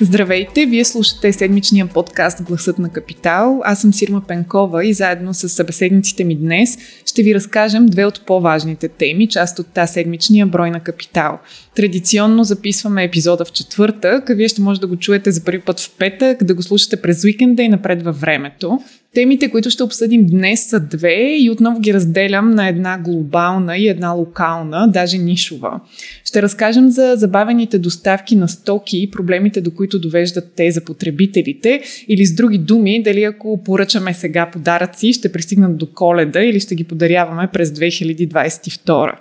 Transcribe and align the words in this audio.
Здравейте! 0.00 0.66
Вие 0.66 0.84
слушате 0.84 1.32
седмичния 1.32 1.86
подкаст 1.86 2.42
Гласът 2.42 2.78
на 2.78 2.88
Капитал. 2.88 3.60
Аз 3.64 3.80
съм 3.80 3.94
Сирма 3.94 4.22
Пенкова 4.28 4.86
и 4.86 4.92
заедно 4.92 5.34
с 5.34 5.48
събеседниците 5.48 6.24
ми 6.24 6.36
днес 6.36 6.78
ще 7.06 7.22
ви 7.22 7.34
разкажем 7.34 7.86
две 7.86 8.04
от 8.04 8.26
по-важните 8.26 8.88
теми, 8.88 9.28
част 9.28 9.58
от 9.58 9.66
тази 9.66 9.92
седмичния 9.92 10.46
брой 10.46 10.70
на 10.70 10.80
Капитал. 10.80 11.38
Традиционно 11.74 12.44
записваме 12.44 13.04
епизода 13.04 13.44
в 13.44 13.52
четвъртък, 13.52 14.30
а 14.30 14.34
вие 14.34 14.48
ще 14.48 14.62
може 14.62 14.80
да 14.80 14.86
го 14.86 14.96
чуете 14.96 15.32
за 15.32 15.44
първи 15.44 15.60
път 15.60 15.80
в 15.80 15.90
петък, 15.98 16.44
да 16.44 16.54
го 16.54 16.62
слушате 16.62 17.02
през 17.02 17.24
уикенда 17.24 17.62
и 17.62 17.68
напред 17.68 18.02
във 18.02 18.20
времето. 18.20 18.78
Темите, 19.16 19.50
които 19.50 19.70
ще 19.70 19.82
обсъдим 19.82 20.26
днес 20.26 20.66
са 20.66 20.80
две 20.80 21.36
и 21.38 21.50
отново 21.50 21.80
ги 21.80 21.94
разделям 21.94 22.50
на 22.50 22.68
една 22.68 22.98
глобална 22.98 23.76
и 23.76 23.88
една 23.88 24.10
локална, 24.10 24.88
даже 24.88 25.18
нишова. 25.18 25.80
Ще 26.24 26.42
разкажем 26.42 26.90
за 26.90 27.14
забавените 27.16 27.78
доставки 27.78 28.36
на 28.36 28.48
стоки 28.48 29.02
и 29.02 29.10
проблемите, 29.10 29.60
до 29.60 29.70
които 29.70 29.98
довеждат 29.98 30.52
те 30.56 30.70
за 30.70 30.84
потребителите 30.84 31.82
или 32.08 32.26
с 32.26 32.34
други 32.34 32.58
думи, 32.58 33.02
дали 33.02 33.22
ако 33.22 33.62
поръчаме 33.64 34.14
сега 34.14 34.50
подаръци, 34.52 35.12
ще 35.12 35.32
пристигнат 35.32 35.76
до 35.76 35.86
коледа 35.86 36.42
или 36.42 36.60
ще 36.60 36.74
ги 36.74 36.84
подаряваме 36.84 37.48
през 37.52 37.70
2022. 37.70 39.12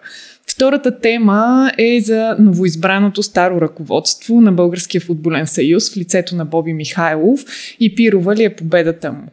Втората 0.47 0.99
тема 0.99 1.71
е 1.77 1.99
за 2.01 2.35
новоизбраното 2.39 3.23
старо 3.23 3.61
ръководство 3.61 4.41
на 4.41 4.51
Българския 4.51 5.01
футболен 5.01 5.47
съюз 5.47 5.93
в 5.93 5.97
лицето 5.97 6.35
на 6.35 6.45
Боби 6.45 6.73
Михайлов 6.73 7.45
и 7.79 7.95
пирова 7.95 8.35
ли 8.35 8.43
е 8.43 8.55
победата 8.55 9.11
му. 9.11 9.27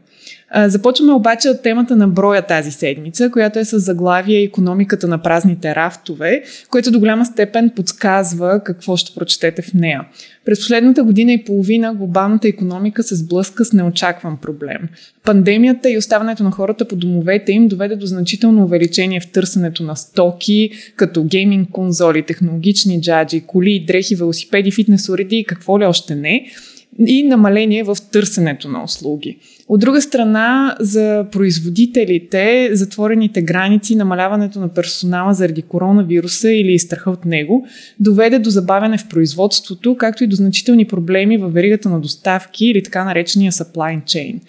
Започваме 0.57 1.13
обаче 1.13 1.49
от 1.49 1.63
темата 1.63 1.97
на 1.97 2.09
броя 2.09 2.43
тази 2.43 2.71
седмица, 2.71 3.31
която 3.31 3.59
е 3.59 3.65
с 3.65 3.79
заглавие 3.79 4.43
Економиката 4.43 5.09
на 5.09 5.19
празните 5.19 5.75
рафтове, 5.75 6.43
което 6.71 6.91
до 6.91 6.99
голяма 6.99 7.27
степен 7.27 7.71
подсказва 7.77 8.61
какво 8.65 8.97
ще 8.97 9.15
прочетете 9.15 9.63
в 9.63 9.75
нея. 9.75 10.05
През 10.45 10.59
последната 10.59 11.05
година 11.05 11.33
и 11.33 11.45
половина 11.45 11.95
глобалната 11.95 12.49
економика 12.49 13.03
се 13.03 13.17
сблъска 13.17 13.65
с 13.65 13.73
неочакван 13.73 14.37
проблем. 14.37 14.89
Пандемията 15.25 15.91
и 15.91 15.99
оставането 15.99 16.43
на 16.43 16.51
хората 16.51 16.89
по 16.89 16.97
домовете 16.97 17.53
им 17.53 17.69
доведе 17.69 17.97
до 17.97 18.07
значително 18.07 18.65
увеличение 18.65 19.21
в 19.21 19.31
търсенето 19.33 19.83
на 19.83 19.97
стоки, 19.97 20.71
като 20.97 21.25
гейминг 21.25 21.71
конзоли, 21.71 22.23
технологични 22.23 23.01
джаджи, 23.01 23.41
коли, 23.47 23.85
дрехи, 23.87 24.15
велосипеди, 24.15 24.71
фитнес 24.71 25.09
уреди 25.09 25.37
и 25.37 25.45
какво 25.45 25.81
ли 25.81 25.85
още 25.85 26.15
не– 26.15 26.47
и 26.99 27.23
намаление 27.23 27.83
в 27.83 27.97
търсенето 28.13 28.69
на 28.69 28.85
услуги. 28.85 29.39
От 29.69 29.81
друга 29.81 30.03
страна, 30.03 30.77
за 30.81 31.27
производителите, 31.33 32.71
затворените 32.73 33.43
граници, 33.43 33.95
намаляването 33.95 34.61
на 34.61 34.69
персонала 34.69 35.35
заради 35.35 35.63
коронавируса 35.63 36.51
или 36.51 36.79
страха 36.79 37.11
от 37.11 37.25
него, 37.25 37.67
доведе 38.01 38.39
до 38.39 38.51
забавяне 38.51 38.99
в 38.99 39.09
производството, 39.09 39.97
както 39.97 40.25
и 40.25 40.27
до 40.27 40.37
значителни 40.37 40.85
проблеми 40.85 41.39
в 41.39 41.49
веригата 41.49 41.89
на 41.89 42.01
доставки 42.01 42.67
или 42.67 42.83
така 42.83 43.05
наречения 43.05 43.53
supply 43.53 44.05
chain. 44.05 44.41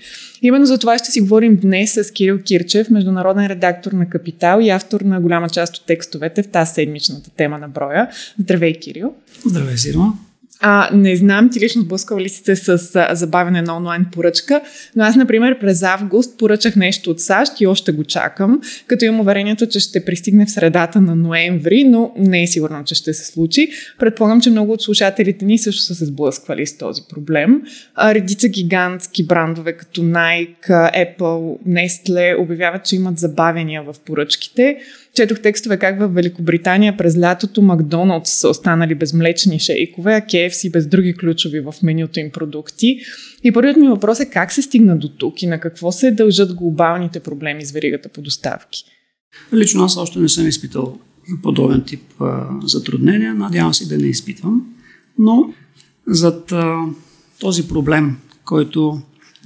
Именно 0.42 0.66
за 0.66 0.80
това 0.80 0.98
ще 0.98 1.12
си 1.12 1.22
говорим 1.22 1.56
днес 1.56 1.94
с 1.94 2.12
Кирил 2.12 2.40
Кирчев, 2.42 2.90
международен 2.90 3.48
редактор 3.48 3.92
на 3.92 4.10
Капитал 4.10 4.60
и 4.62 4.70
автор 4.70 5.02
на 5.02 5.22
голяма 5.22 5.50
част 5.50 5.78
от 5.78 5.86
текстовете 5.86 6.44
в 6.44 6.48
тази 6.48 6.74
седмичната 6.74 7.30
тема 7.30 7.58
на 7.58 7.68
броя. 7.68 8.10
Здравей, 8.40 8.74
Кирил! 8.74 9.14
Здравей, 9.46 9.78
Сирма! 9.78 10.14
А, 10.60 10.90
не 10.94 11.16
знам, 11.16 11.50
ти 11.50 11.60
лично 11.60 11.82
сблъскал 11.82 12.20
ли 12.20 12.30
сте 12.30 12.56
с 12.56 12.96
а, 12.96 13.16
забавяне 13.16 13.62
на 13.62 13.78
онлайн 13.78 14.06
поръчка, 14.12 14.62
но 14.96 15.04
аз, 15.04 15.16
например, 15.16 15.60
през 15.60 15.84
август 15.84 16.38
поръчах 16.38 16.76
нещо 16.76 17.10
от 17.10 17.20
САЩ 17.20 17.62
и 17.62 17.68
още 17.68 17.92
го 17.92 18.04
чакам, 18.04 18.62
като 18.88 19.06
имам 19.06 19.20
уверението, 19.20 19.68
че 19.68 19.80
ще 19.80 20.06
пристигне 20.06 20.46
в 20.46 20.52
средата 20.52 21.02
на 21.02 21.16
ноември, 21.16 21.84
но 21.84 22.14
не 22.18 22.44
е 22.44 22.48
сигурно, 22.48 22.84
че 22.84 22.96
ще 22.96 23.14
се 23.14 23.26
случи. 23.26 23.70
Предполагам, 24.00 24.42
че 24.42 24.50
много 24.50 24.72
от 24.72 24.82
слушателите 24.82 25.46
ни 25.46 25.58
също 25.58 25.82
са 25.82 25.96
се 25.96 26.06
сблъсквали 26.06 26.68
с 26.68 26.78
този 26.78 27.02
проблем. 27.10 27.62
А, 27.96 28.14
редица 28.14 28.48
гигантски 28.48 29.26
брандове, 29.26 29.74
като 29.74 30.02
Nike, 30.02 30.58
Apple, 30.70 31.58
Nestle 31.68 32.42
обявяват, 32.42 32.86
че 32.86 32.96
имат 32.96 33.20
забавения 33.20 33.84
в 33.84 33.96
поръчките. 34.06 34.78
Четох 35.16 35.42
текстове 35.42 35.78
как 35.78 36.00
в 36.00 36.08
Великобритания 36.08 36.98
през 36.98 37.18
лятото 37.18 37.62
Макдоналдс 37.62 38.30
са 38.32 38.50
останали 38.50 38.96
без 38.96 39.14
млечни 39.14 39.60
шейкове, 39.60 40.14
а 40.14 40.22
KFC 40.22 40.72
без 40.72 40.88
други 40.88 41.14
ключови 41.14 41.60
в 41.60 41.74
менюто 41.84 42.20
им 42.20 42.32
продукти. 42.32 42.98
И 43.44 43.52
първият 43.52 43.78
ми 43.78 43.88
въпрос 43.88 44.20
е 44.20 44.30
как 44.30 44.52
се 44.52 44.62
стигна 44.62 44.98
до 44.98 45.10
тук 45.10 45.42
и 45.42 45.48
на 45.48 45.60
какво 45.60 45.92
се 45.92 46.12
дължат 46.12 46.54
глобалните 46.54 47.20
проблеми 47.20 47.66
с 47.66 47.72
веригата 47.72 48.10
по 48.10 48.22
доставки? 48.22 48.84
Лично 49.54 49.84
аз 49.84 49.98
още 49.98 50.20
не 50.20 50.30
съм 50.30 50.48
изпитал 50.48 51.00
подобен 51.44 51.84
тип 51.84 52.02
а, 52.20 52.48
затруднения. 52.64 53.34
Надявам 53.34 53.74
се 53.74 53.88
да 53.88 53.98
не 53.98 54.08
изпитвам. 54.08 54.74
Но 55.20 55.54
зад 56.08 56.52
а, 56.52 56.86
този 57.40 57.68
проблем, 57.68 58.18
който 58.46 59.02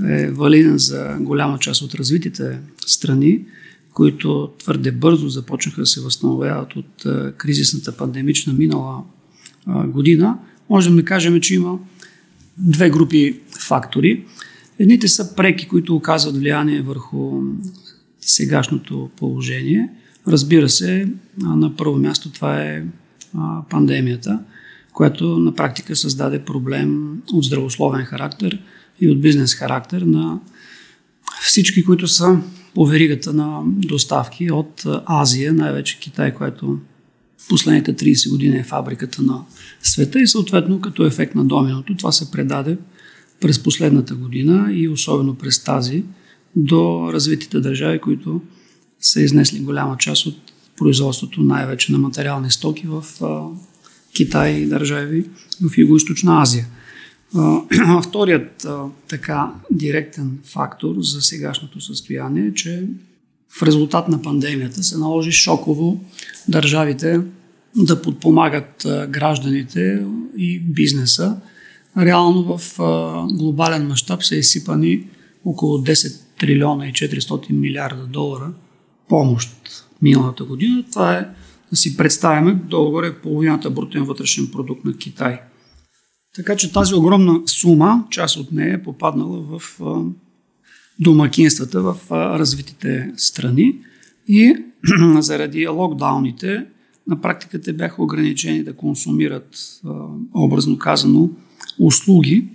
е 0.09 0.31
валиден 0.31 0.77
за 0.77 1.17
голяма 1.19 1.59
част 1.59 1.81
от 1.81 1.95
развитите 1.95 2.59
страни, 2.85 3.45
които 3.97 4.49
твърде 4.59 4.91
бързо 4.91 5.29
започнаха 5.29 5.81
да 5.81 5.85
се 5.85 6.01
възстановяват 6.01 6.75
от 6.75 7.05
кризисната 7.37 7.97
пандемична 7.97 8.53
минала 8.53 9.03
година, 9.67 10.37
можем 10.69 10.95
да 10.95 11.05
кажем, 11.05 11.41
че 11.41 11.55
има 11.55 11.79
две 12.57 12.89
групи 12.89 13.39
фактори. 13.59 14.25
Едните 14.79 15.07
са 15.07 15.35
преки, 15.35 15.67
които 15.67 15.95
оказват 15.95 16.37
влияние 16.37 16.81
върху 16.81 17.41
сегашното 18.21 19.09
положение. 19.17 19.89
Разбира 20.27 20.69
се, 20.69 21.09
на 21.37 21.75
първо 21.75 21.97
място 21.97 22.31
това 22.31 22.61
е 22.61 22.83
пандемията, 23.69 24.39
която 24.93 25.39
на 25.39 25.55
практика 25.55 25.95
създаде 25.95 26.45
проблем 26.45 27.21
от 27.33 27.43
здравословен 27.43 28.05
характер 28.05 28.61
и 29.01 29.09
от 29.09 29.21
бизнес 29.21 29.55
характер 29.55 30.01
на 30.01 30.39
всички, 31.41 31.83
които 31.83 32.07
са 32.07 32.41
по 32.75 32.85
веригата 32.85 33.33
на 33.33 33.61
доставки 33.65 34.51
от 34.51 34.83
Азия, 35.05 35.53
най-вече 35.53 35.99
Китай, 35.99 36.33
което 36.33 36.79
последните 37.49 37.93
30 37.93 38.29
години 38.29 38.57
е 38.57 38.63
фабриката 38.63 39.21
на 39.21 39.41
света 39.81 40.19
и 40.19 40.27
съответно 40.27 40.81
като 40.81 41.05
ефект 41.05 41.35
на 41.35 41.45
доминото 41.45 41.95
това 41.95 42.11
се 42.11 42.31
предаде 42.31 42.77
през 43.41 43.63
последната 43.63 44.15
година 44.15 44.73
и 44.73 44.89
особено 44.89 45.35
през 45.35 45.63
тази 45.63 46.03
до 46.55 47.09
развитите 47.13 47.59
държави, 47.59 47.99
които 47.99 48.41
са 48.99 49.21
изнесли 49.21 49.59
голяма 49.59 49.97
част 49.97 50.25
от 50.25 50.37
производството 50.77 51.41
най-вече 51.41 51.91
на 51.91 51.97
материални 51.97 52.51
стоки 52.51 52.87
в 52.87 53.05
Китай 54.15 54.51
и 54.51 54.65
държави 54.65 55.25
в 55.61 55.69
Юго-Источна 55.69 56.41
Азия. 56.41 56.65
Вторият 58.03 58.67
така 59.07 59.51
директен 59.71 60.39
фактор 60.43 60.95
за 60.99 61.21
сегашното 61.21 61.81
състояние 61.81 62.47
е, 62.47 62.53
че 62.53 62.83
в 63.49 63.63
резултат 63.63 64.07
на 64.07 64.21
пандемията 64.21 64.83
се 64.83 64.97
наложи 64.97 65.31
шоково 65.31 66.03
държавите 66.47 67.21
да 67.75 68.01
подпомагат 68.01 68.87
гражданите 69.09 70.05
и 70.37 70.59
бизнеса. 70.59 71.37
Реално 71.97 72.57
в 72.57 72.77
глобален 73.33 73.87
мащаб 73.87 74.23
са 74.23 74.35
изсипани 74.35 75.07
около 75.45 75.77
10 75.77 76.21
трилиона 76.39 76.87
и 76.87 76.93
400 76.93 77.51
милиарда 77.51 78.05
долара 78.05 78.53
помощ 79.09 79.49
миналата 80.01 80.43
година. 80.43 80.83
Това 80.91 81.17
е 81.17 81.27
да 81.69 81.75
си 81.75 81.97
представяме 81.97 82.53
долу-горе 82.53 83.15
половината 83.15 83.69
брутен 83.69 84.03
вътрешен 84.03 84.47
продукт 84.51 84.85
на 84.85 84.97
Китай– 84.97 85.39
така 86.37 86.55
че 86.55 86.73
тази 86.73 86.95
огромна 86.95 87.41
сума, 87.45 88.05
част 88.09 88.37
от 88.37 88.51
нея 88.51 88.73
е 88.73 88.83
попаднала 88.83 89.39
в 89.41 89.79
домакинствата 90.99 91.81
в 91.81 91.97
развитите 92.11 93.11
страни 93.17 93.75
и 94.27 94.55
заради 95.19 95.67
локдауните 95.67 96.65
на 97.07 97.21
практика 97.21 97.61
те 97.61 97.73
бяха 97.73 98.03
ограничени 98.03 98.63
да 98.63 98.75
консумират, 98.75 99.57
образно 100.35 100.77
казано, 100.77 101.29
услуги 101.79 102.47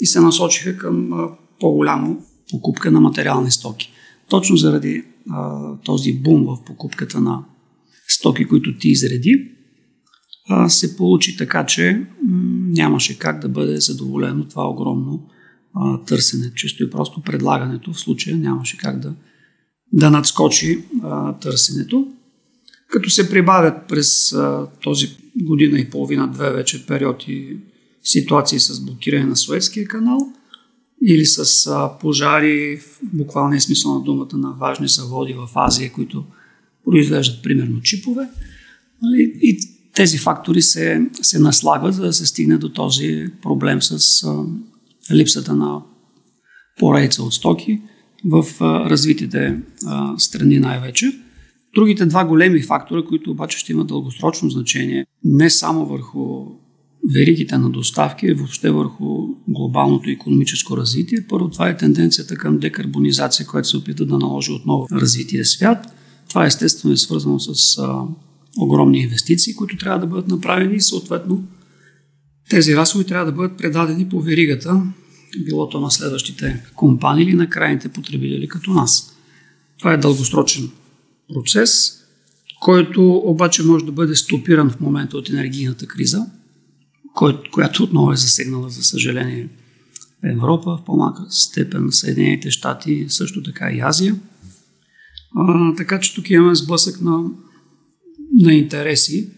и 0.00 0.06
се 0.06 0.20
насочиха 0.20 0.76
към 0.76 1.28
по-голяма 1.60 2.16
покупка 2.50 2.90
на 2.90 3.00
материални 3.00 3.50
стоки. 3.50 3.92
Точно 4.28 4.56
заради 4.56 5.04
този 5.84 6.12
бум 6.12 6.44
в 6.44 6.64
покупката 6.64 7.20
на 7.20 7.44
стоки, 8.08 8.44
които 8.44 8.78
ти 8.78 8.88
изреди, 8.88 9.55
се 10.68 10.96
получи 10.96 11.36
така, 11.36 11.66
че 11.66 12.06
нямаше 12.68 13.18
как 13.18 13.40
да 13.40 13.48
бъде 13.48 13.80
задоволено 13.80 14.48
това 14.48 14.68
огромно 14.68 15.28
търсене. 16.06 16.52
Често 16.54 16.84
и 16.84 16.90
просто 16.90 17.22
предлагането 17.22 17.92
в 17.92 18.00
случая 18.00 18.36
нямаше 18.36 18.78
как 18.78 18.98
да, 18.98 19.14
да 19.92 20.10
надскочи 20.10 20.84
търсенето. 21.40 22.08
Като 22.88 23.10
се 23.10 23.30
прибавят 23.30 23.88
през 23.88 24.36
този 24.82 25.16
година 25.42 25.78
и 25.78 25.90
половина-две 25.90 26.52
вече 26.52 26.86
периоди 26.86 27.56
ситуации 28.02 28.60
с 28.60 28.84
блокиране 28.84 29.24
на 29.24 29.36
Суетския 29.36 29.88
канал 29.88 30.18
или 31.06 31.26
с 31.26 31.70
пожари 32.00 32.76
в 32.76 33.00
буквалния 33.02 33.60
смисъл 33.60 33.94
на 33.94 34.04
думата 34.04 34.36
на 34.36 34.52
важни 34.52 34.88
заводи 34.88 35.32
в 35.32 35.48
Азия, 35.54 35.92
които 35.92 36.24
произвеждат 36.84 37.42
примерно 37.42 37.80
чипове. 37.82 38.28
Нали, 39.02 39.38
и 39.42 39.60
тези 39.96 40.18
фактори 40.18 40.62
се, 40.62 41.06
се 41.22 41.38
наслагват, 41.38 41.94
за 41.94 42.02
да 42.02 42.12
се 42.12 42.26
стигне 42.26 42.56
до 42.56 42.68
този 42.68 43.26
проблем 43.42 43.82
с 43.82 44.24
а, 44.24 44.44
липсата 45.14 45.54
на 45.54 45.82
поредица 46.78 47.22
от 47.22 47.34
стоки 47.34 47.80
в 48.24 48.44
а, 48.60 48.90
развитите 48.90 49.60
а, 49.86 50.18
страни 50.18 50.58
най-вече. 50.58 51.12
Другите 51.74 52.06
два 52.06 52.24
големи 52.24 52.62
фактора, 52.62 53.02
които 53.08 53.30
обаче 53.30 53.58
ще 53.58 53.72
имат 53.72 53.86
дългосрочно 53.86 54.50
значение, 54.50 55.06
не 55.24 55.50
само 55.50 55.86
върху 55.86 56.46
веригите 57.14 57.58
на 57.58 57.70
доставки, 57.70 58.32
въобще 58.32 58.70
върху 58.70 59.28
глобалното 59.48 60.10
економическо 60.10 60.76
развитие. 60.76 61.26
Първо, 61.28 61.50
това 61.50 61.68
е 61.68 61.76
тенденцията 61.76 62.36
към 62.36 62.58
декарбонизация, 62.58 63.46
която 63.46 63.68
се 63.68 63.76
опита 63.76 64.06
да 64.06 64.18
наложи 64.18 64.52
отново 64.52 64.86
развитие 64.92 65.44
свят. 65.44 65.86
Това 66.28 66.46
естествено 66.46 66.94
е 66.94 66.96
свързано 66.96 67.40
с 67.40 67.78
а, 67.78 68.02
огромни 68.56 68.98
инвестиции, 68.98 69.54
които 69.54 69.76
трябва 69.76 70.00
да 70.00 70.06
бъдат 70.06 70.28
направени 70.28 70.76
и 70.76 70.80
съответно 70.80 71.44
тези 72.48 72.76
разходи 72.76 73.04
трябва 73.04 73.26
да 73.26 73.32
бъдат 73.32 73.58
предадени 73.58 74.08
по 74.08 74.20
веригата, 74.20 74.82
било 75.44 75.68
то 75.68 75.80
на 75.80 75.90
следващите 75.90 76.64
компании 76.74 77.24
или 77.24 77.34
на 77.34 77.48
крайните 77.48 77.88
потребители 77.88 78.48
като 78.48 78.70
нас. 78.70 79.16
Това 79.78 79.92
е 79.92 79.96
дългосрочен 79.96 80.70
процес, 81.34 81.92
който 82.60 83.12
обаче 83.16 83.62
може 83.62 83.84
да 83.84 83.92
бъде 83.92 84.16
стопиран 84.16 84.70
в 84.70 84.80
момента 84.80 85.16
от 85.16 85.28
енергийната 85.28 85.86
криза, 85.86 86.26
която 87.52 87.82
отново 87.82 88.12
е 88.12 88.16
засегнала, 88.16 88.70
за 88.70 88.82
съжаление, 88.82 89.48
Европа, 90.24 90.70
в 90.70 90.84
по-малка 90.86 91.26
степен 91.30 91.88
Съединените 91.90 92.50
щати, 92.50 93.06
също 93.08 93.42
така 93.42 93.70
и 93.70 93.80
Азия. 93.80 94.16
А, 95.36 95.74
така 95.74 96.00
че 96.00 96.14
тук 96.14 96.30
имаме 96.30 96.54
сблъсък 96.54 97.00
на, 97.00 97.24
на 98.36 98.54
интереси, 98.54 99.30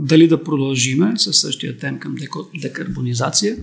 дали 0.00 0.28
да 0.28 0.44
продължиме 0.44 1.12
със 1.16 1.40
същия 1.40 1.78
тем 1.78 1.98
към 1.98 2.14
декарбонизация 2.62 3.56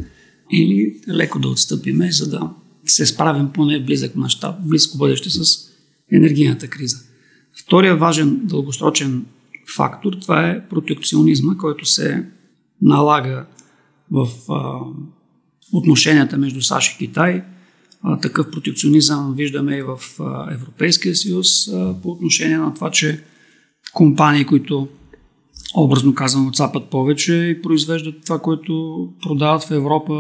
или 0.53 0.95
леко 1.09 1.39
да 1.39 1.47
отстъпиме, 1.47 2.11
за 2.11 2.29
да 2.29 2.51
се 2.85 3.05
справим 3.05 3.49
поне 3.53 3.79
в 3.79 3.85
близък 3.85 4.15
мащаб, 4.15 4.55
близко 4.65 4.97
бъдеще 4.97 5.29
с 5.29 5.45
енергийната 6.11 6.67
криза. 6.67 6.97
Втория 7.65 7.95
важен 7.95 8.39
дългосрочен 8.43 9.25
фактор 9.75 10.13
това 10.13 10.49
е 10.49 10.67
протекционизма, 10.69 11.57
който 11.57 11.85
се 11.85 12.25
налага 12.81 13.45
в 14.11 14.27
а, 14.49 14.79
отношенията 15.73 16.37
между 16.37 16.61
САЩ 16.61 16.95
и 16.95 16.97
Китай. 16.97 17.43
А, 18.01 18.19
такъв 18.19 18.51
протекционизъм 18.51 19.33
виждаме 19.37 19.77
и 19.77 19.81
в 19.81 19.99
а, 20.19 20.53
Европейския 20.53 21.15
съюз 21.15 21.67
а, 21.67 21.95
по 22.01 22.11
отношение 22.11 22.57
на 22.57 22.73
това, 22.73 22.91
че 22.91 23.23
компании, 23.93 24.45
които 24.45 24.87
образно 25.75 26.15
казвам 26.15 26.47
отцапат 26.47 26.89
повече 26.89 27.33
и 27.33 27.61
произвеждат 27.61 28.15
това, 28.25 28.39
което 28.39 29.07
продават 29.21 29.63
в 29.63 29.71
Европа 29.71 30.13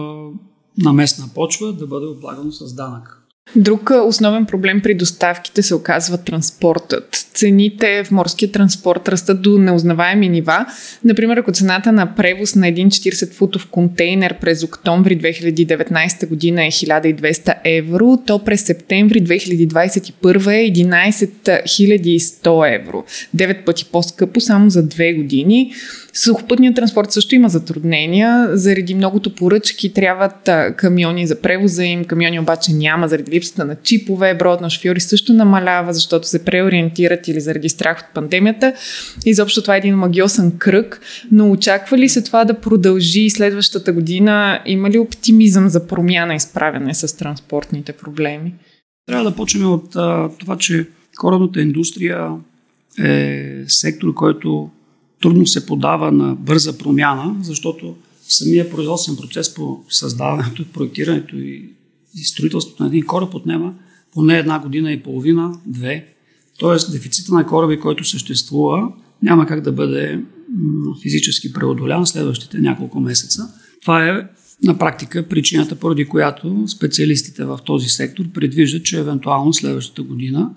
на 0.77 0.93
местна 0.93 1.25
почва, 1.35 1.73
да 1.73 1.87
бъде 1.87 2.05
облагано 2.05 2.51
с 2.51 2.75
данък. 2.75 3.24
Друг 3.55 3.91
основен 4.05 4.45
проблем 4.45 4.81
при 4.81 4.93
доставките 4.93 5.61
се 5.61 5.75
оказва 5.75 6.17
транспортът. 6.17 7.25
Цените 7.33 8.03
в 8.03 8.11
морския 8.11 8.51
транспорт 8.51 9.09
растат 9.09 9.41
до 9.41 9.57
неузнаваеми 9.57 10.29
нива. 10.29 10.65
Например, 11.03 11.37
ако 11.37 11.51
цената 11.51 11.91
на 11.91 12.15
превоз 12.15 12.55
на 12.55 12.67
един 12.67 12.89
40-футов 12.89 13.69
контейнер 13.69 14.39
през 14.41 14.63
октомври 14.63 15.17
2019 15.19 16.27
година 16.27 16.65
е 16.65 16.71
1200 16.71 17.55
евро, 17.65 18.17
то 18.27 18.43
през 18.43 18.65
септември 18.65 19.23
2021 19.23 20.53
е 20.53 20.71
11 20.71 21.29
100 22.19 22.75
евро. 22.75 23.03
9 23.35 23.65
пъти 23.65 23.85
по-скъпо 23.91 24.41
само 24.41 24.69
за 24.69 24.87
2 24.87 25.15
години. 25.15 25.73
Сухопътният 26.17 26.75
транспорт 26.75 27.11
също 27.11 27.35
има 27.35 27.49
затруднения. 27.49 28.49
Заради 28.57 28.95
многото 28.95 29.35
поръчки 29.35 29.93
трябват 29.93 30.49
камиони 30.75 31.27
за 31.27 31.41
превоза 31.41 31.83
им. 31.83 32.05
Камиони 32.05 32.39
обаче 32.39 32.73
няма 32.73 33.07
заради 33.07 33.31
липсата 33.31 33.65
на 33.65 33.75
чипове. 33.75 34.33
Броят 34.33 34.61
на 34.61 34.69
шофьори 34.69 34.99
също 34.99 35.33
намалява, 35.33 35.93
защото 35.93 36.27
се 36.27 36.45
преориентират 36.45 37.27
или 37.27 37.39
заради 37.39 37.69
страх 37.69 37.99
от 37.99 38.13
пандемията. 38.13 38.73
Изобщо 39.25 39.61
това 39.61 39.75
е 39.75 39.77
един 39.77 39.95
магиосен 39.95 40.57
кръг. 40.57 41.01
Но 41.31 41.51
очаква 41.51 41.97
ли 41.97 42.09
се 42.09 42.23
това 42.23 42.45
да 42.45 42.59
продължи 42.59 43.29
следващата 43.29 43.93
година? 43.93 44.59
Има 44.65 44.89
ли 44.89 44.99
оптимизъм 44.99 45.69
за 45.69 45.87
промяна 45.87 46.35
и 46.35 46.39
справяне 46.39 46.93
с 46.93 47.17
транспортните 47.17 47.91
проблеми? 47.91 48.53
Трябва 49.07 49.29
да 49.29 49.35
почнем 49.35 49.71
от 49.71 49.95
а, 49.95 50.29
това, 50.39 50.57
че 50.57 50.87
корабната 51.17 51.61
индустрия 51.61 52.29
е 53.03 53.63
сектор, 53.67 54.13
който 54.13 54.69
трудно 55.21 55.47
се 55.47 55.65
подава 55.65 56.11
на 56.11 56.35
бърза 56.35 56.77
промяна, 56.77 57.35
защото 57.41 57.95
самия 58.27 58.69
производствен 58.69 59.15
процес 59.15 59.53
по 59.53 59.83
създаването, 59.89 60.65
проектирането 60.73 61.37
и, 61.37 61.69
и 62.15 62.23
строителството 62.23 62.83
на 62.83 62.89
един 62.89 63.05
кораб 63.05 63.35
отнема 63.35 63.73
поне 64.13 64.37
една 64.37 64.59
година 64.59 64.91
и 64.91 65.03
половина, 65.03 65.59
две. 65.65 66.07
Тоест 66.59 66.91
дефицита 66.91 67.33
на 67.33 67.47
кораби, 67.47 67.79
който 67.79 68.03
съществува, 68.03 68.93
няма 69.23 69.45
как 69.45 69.61
да 69.61 69.71
бъде 69.71 70.23
физически 71.01 71.53
преодолян 71.53 72.05
следващите 72.05 72.57
няколко 72.57 72.99
месеца. 72.99 73.53
Това 73.81 74.09
е 74.09 74.27
на 74.63 74.77
практика 74.77 75.27
причината, 75.27 75.75
поради 75.75 76.05
която 76.05 76.67
специалистите 76.67 77.45
в 77.45 77.59
този 77.65 77.89
сектор 77.89 78.23
предвиждат, 78.33 78.85
че 78.85 78.99
евентуално 78.99 79.53
следващата 79.53 80.03
година 80.03 80.55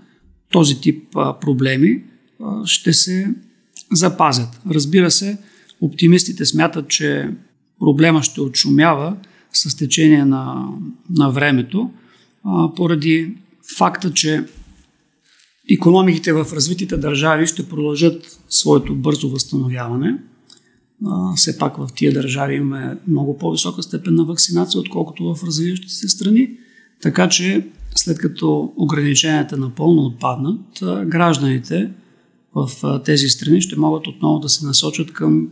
този 0.53 0.81
тип 0.81 1.13
проблеми 1.41 2.05
ще 2.65 2.93
се 2.93 3.35
запазят. 3.93 4.61
Разбира 4.71 5.11
се, 5.11 5.39
оптимистите 5.81 6.45
смятат, 6.45 6.89
че 6.89 7.31
проблема 7.81 8.23
ще 8.23 8.41
отшумява 8.41 9.17
с 9.53 9.77
течение 9.77 10.25
на, 10.25 10.69
на 11.11 11.31
времето, 11.31 11.91
а, 12.45 12.75
поради 12.75 13.35
факта, 13.79 14.13
че 14.13 14.45
економиките 15.71 16.33
в 16.33 16.47
развитите 16.53 16.97
държави 16.97 17.47
ще 17.47 17.69
продължат 17.69 18.39
своето 18.49 18.95
бързо 18.95 19.31
възстановяване. 19.31 20.19
А, 21.07 21.35
все 21.37 21.59
пак 21.59 21.77
в 21.77 21.89
тия 21.95 22.13
държави 22.13 22.55
имаме 22.55 22.99
много 23.09 23.39
по-висока 23.39 23.83
степен 23.83 24.15
на 24.15 24.25
вакцинация, 24.25 24.81
отколкото 24.81 25.35
в 25.35 25.45
развиващите 25.45 25.95
се 25.95 26.09
страни. 26.09 26.51
Така 27.03 27.29
че, 27.29 27.67
след 27.97 28.19
като 28.19 28.73
ограниченията 28.77 29.57
напълно 29.57 30.03
отпаднат, 30.03 30.61
гражданите 31.07 31.91
в 32.67 33.01
тези 33.05 33.29
страни 33.29 33.63
ще 33.63 33.77
могат 33.77 34.07
отново 34.07 34.39
да 34.39 34.49
се 34.49 34.67
насочат 34.67 35.13
към 35.13 35.49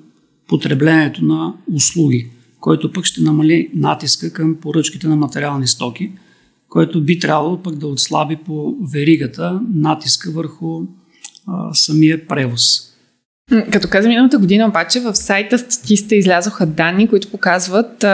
потреблението 0.49 1.25
на 1.25 1.55
услуги, 1.73 2.31
който 2.61 2.93
пък 2.93 3.05
ще 3.05 3.21
намали 3.21 3.71
натиска 3.75 4.33
към 4.33 4.55
поръчките 4.55 5.09
на 5.09 5.17
материални 5.17 5.67
стоки, 5.67 6.13
който 6.69 7.05
би 7.05 7.19
трябвало 7.19 7.63
пък 7.63 7.77
да 7.77 7.87
отслаби 7.87 8.37
по 8.37 8.75
веригата 8.93 9.61
натиска 9.75 10.31
върху 10.31 10.83
а, 11.47 11.75
самия 11.75 12.27
превоз. 12.27 12.96
Като 13.73 13.89
каза 13.89 14.09
миналата 14.09 14.39
година, 14.39 14.67
обаче 14.67 15.01
в 15.01 15.15
сайта 15.15 15.59
Статиста 15.59 16.15
излязоха 16.17 16.67
данни, 16.67 17.09
които 17.09 17.31
показват 17.31 18.05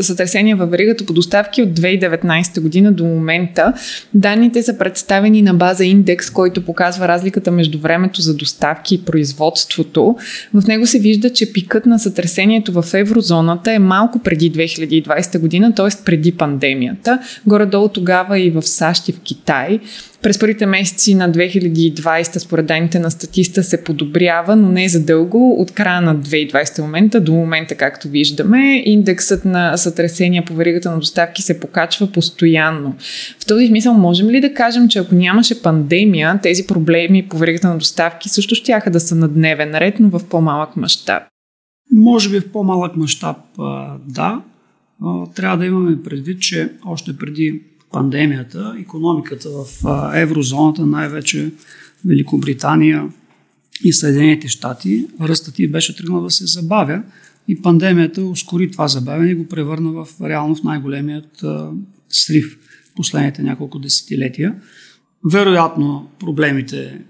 сътресения 0.00 0.56
във 0.56 0.70
веригата 0.70 1.06
по 1.06 1.12
доставки 1.12 1.62
от 1.62 1.68
2019 1.68 2.60
година 2.60 2.92
до 2.92 3.04
момента. 3.04 3.72
Данните 4.14 4.62
са 4.62 4.78
представени 4.78 5.42
на 5.42 5.54
база 5.54 5.84
индекс, 5.84 6.30
който 6.30 6.64
показва 6.64 7.08
разликата 7.08 7.50
между 7.50 7.78
времето 7.78 8.20
за 8.20 8.36
доставки 8.36 8.94
и 8.94 9.04
производството. 9.04 10.16
В 10.54 10.66
него 10.66 10.86
се 10.86 10.98
вижда, 10.98 11.32
че 11.32 11.52
пикът 11.52 11.86
на 11.86 11.98
сътресението 11.98 12.82
в 12.82 12.94
еврозоната 12.94 13.72
е 13.72 13.78
малко 13.78 14.18
преди 14.18 14.52
2020 14.52 15.38
година, 15.38 15.74
т.е. 15.74 16.04
преди 16.04 16.32
пандемията. 16.32 17.18
Горе-долу 17.46 17.88
тогава 17.88 18.40
и 18.40 18.50
в 18.50 18.62
САЩ 18.62 19.08
и 19.08 19.12
в 19.12 19.20
Китай. 19.20 19.80
През 20.22 20.38
първите 20.38 20.66
месеци 20.66 21.14
на 21.14 21.30
2020, 21.30 22.38
според 22.38 22.66
данните 22.66 22.98
на 22.98 23.10
статиста, 23.10 23.62
се 23.62 23.84
подобрява, 23.84 24.56
но 24.56 24.68
не 24.68 24.88
за 24.88 25.04
дълго. 25.04 25.60
От 25.60 25.70
края 25.70 26.00
на 26.00 26.16
2020 26.16 26.80
момента 26.80 27.20
до 27.20 27.32
момента, 27.32 27.74
както 27.74 28.08
виждаме, 28.08 28.82
индексът 28.86 29.44
на 29.44 29.76
сътресения 29.76 30.44
по 30.44 30.54
веригата 30.54 30.90
на 30.90 30.98
доставки 30.98 31.42
се 31.42 31.60
покачва 31.60 32.06
постоянно. 32.06 32.94
В 33.38 33.46
този 33.46 33.66
смисъл, 33.66 33.94
можем 33.94 34.30
ли 34.30 34.40
да 34.40 34.54
кажем, 34.54 34.88
че 34.88 34.98
ако 34.98 35.14
нямаше 35.14 35.62
пандемия, 35.62 36.40
тези 36.42 36.66
проблеми 36.66 37.28
по 37.28 37.38
веригата 37.38 37.68
на 37.68 37.78
доставки 37.78 38.28
също 38.28 38.54
ще 38.54 38.80
да 38.90 39.00
са 39.00 39.14
на 39.14 39.28
дневен 39.28 39.74
ред, 39.74 40.00
но 40.00 40.18
в 40.18 40.28
по-малък 40.28 40.76
мащаб? 40.76 41.22
Може 41.92 42.30
би 42.30 42.40
в 42.40 42.52
по-малък 42.52 42.96
мащаб, 42.96 43.36
да. 44.06 44.42
Трябва 45.34 45.58
да 45.58 45.66
имаме 45.66 46.02
предвид, 46.02 46.40
че 46.40 46.72
още 46.86 47.16
преди 47.16 47.62
пандемията, 47.92 48.76
економиката 48.80 49.48
в 49.50 49.66
еврозоната, 50.14 50.86
най-вече 50.86 51.52
Великобритания, 52.04 53.08
и 53.84 53.92
Съединените 53.92 54.48
щати, 54.48 55.06
ръстът 55.20 55.54
ти 55.54 55.70
беше 55.70 55.96
тръгнал 55.96 56.22
да 56.22 56.30
се 56.30 56.46
забавя 56.46 57.02
и 57.48 57.62
пандемията 57.62 58.22
ускори 58.22 58.70
това 58.70 58.88
забавяне 58.88 59.30
и 59.30 59.34
го 59.34 59.48
превърна 59.48 59.90
в 59.90 60.08
реално 60.20 60.54
в 60.54 60.62
най-големият 60.62 61.42
а, 61.42 61.70
срив 62.08 62.58
последните 62.96 63.42
няколко 63.42 63.78
десетилетия. 63.78 64.54
Вероятно 65.32 66.10
проблемите 66.18 67.00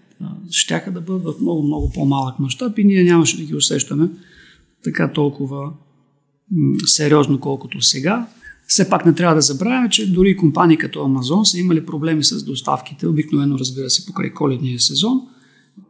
щяха 0.51 0.93
да 0.93 1.01
бъдат 1.01 1.23
в 1.23 1.41
много-много 1.41 1.93
по-малък 1.93 2.39
мащаб 2.39 2.79
и 2.79 2.85
ние 2.85 3.05
нямаше 3.05 3.37
да 3.37 3.45
ги 3.45 3.55
усещаме 3.55 4.09
така 4.85 5.13
толкова 5.13 5.73
сериозно, 6.87 7.41
колкото 7.41 7.81
сега. 7.81 8.27
Все 8.71 8.89
пак 8.91 9.07
не 9.07 9.15
трябва 9.15 9.35
да 9.35 9.41
забравяме, 9.41 9.89
че 9.89 10.13
дори 10.13 10.37
компании 10.37 10.77
като 10.77 11.05
Амазон 11.05 11.47
са 11.47 11.59
имали 11.59 11.87
проблеми 11.87 12.25
с 12.25 12.45
доставките, 12.45 13.07
обикновено 13.07 13.59
разбира 13.59 13.91
се 13.91 14.07
покрай 14.07 14.31
коледния 14.31 14.81
сезон 14.81 15.21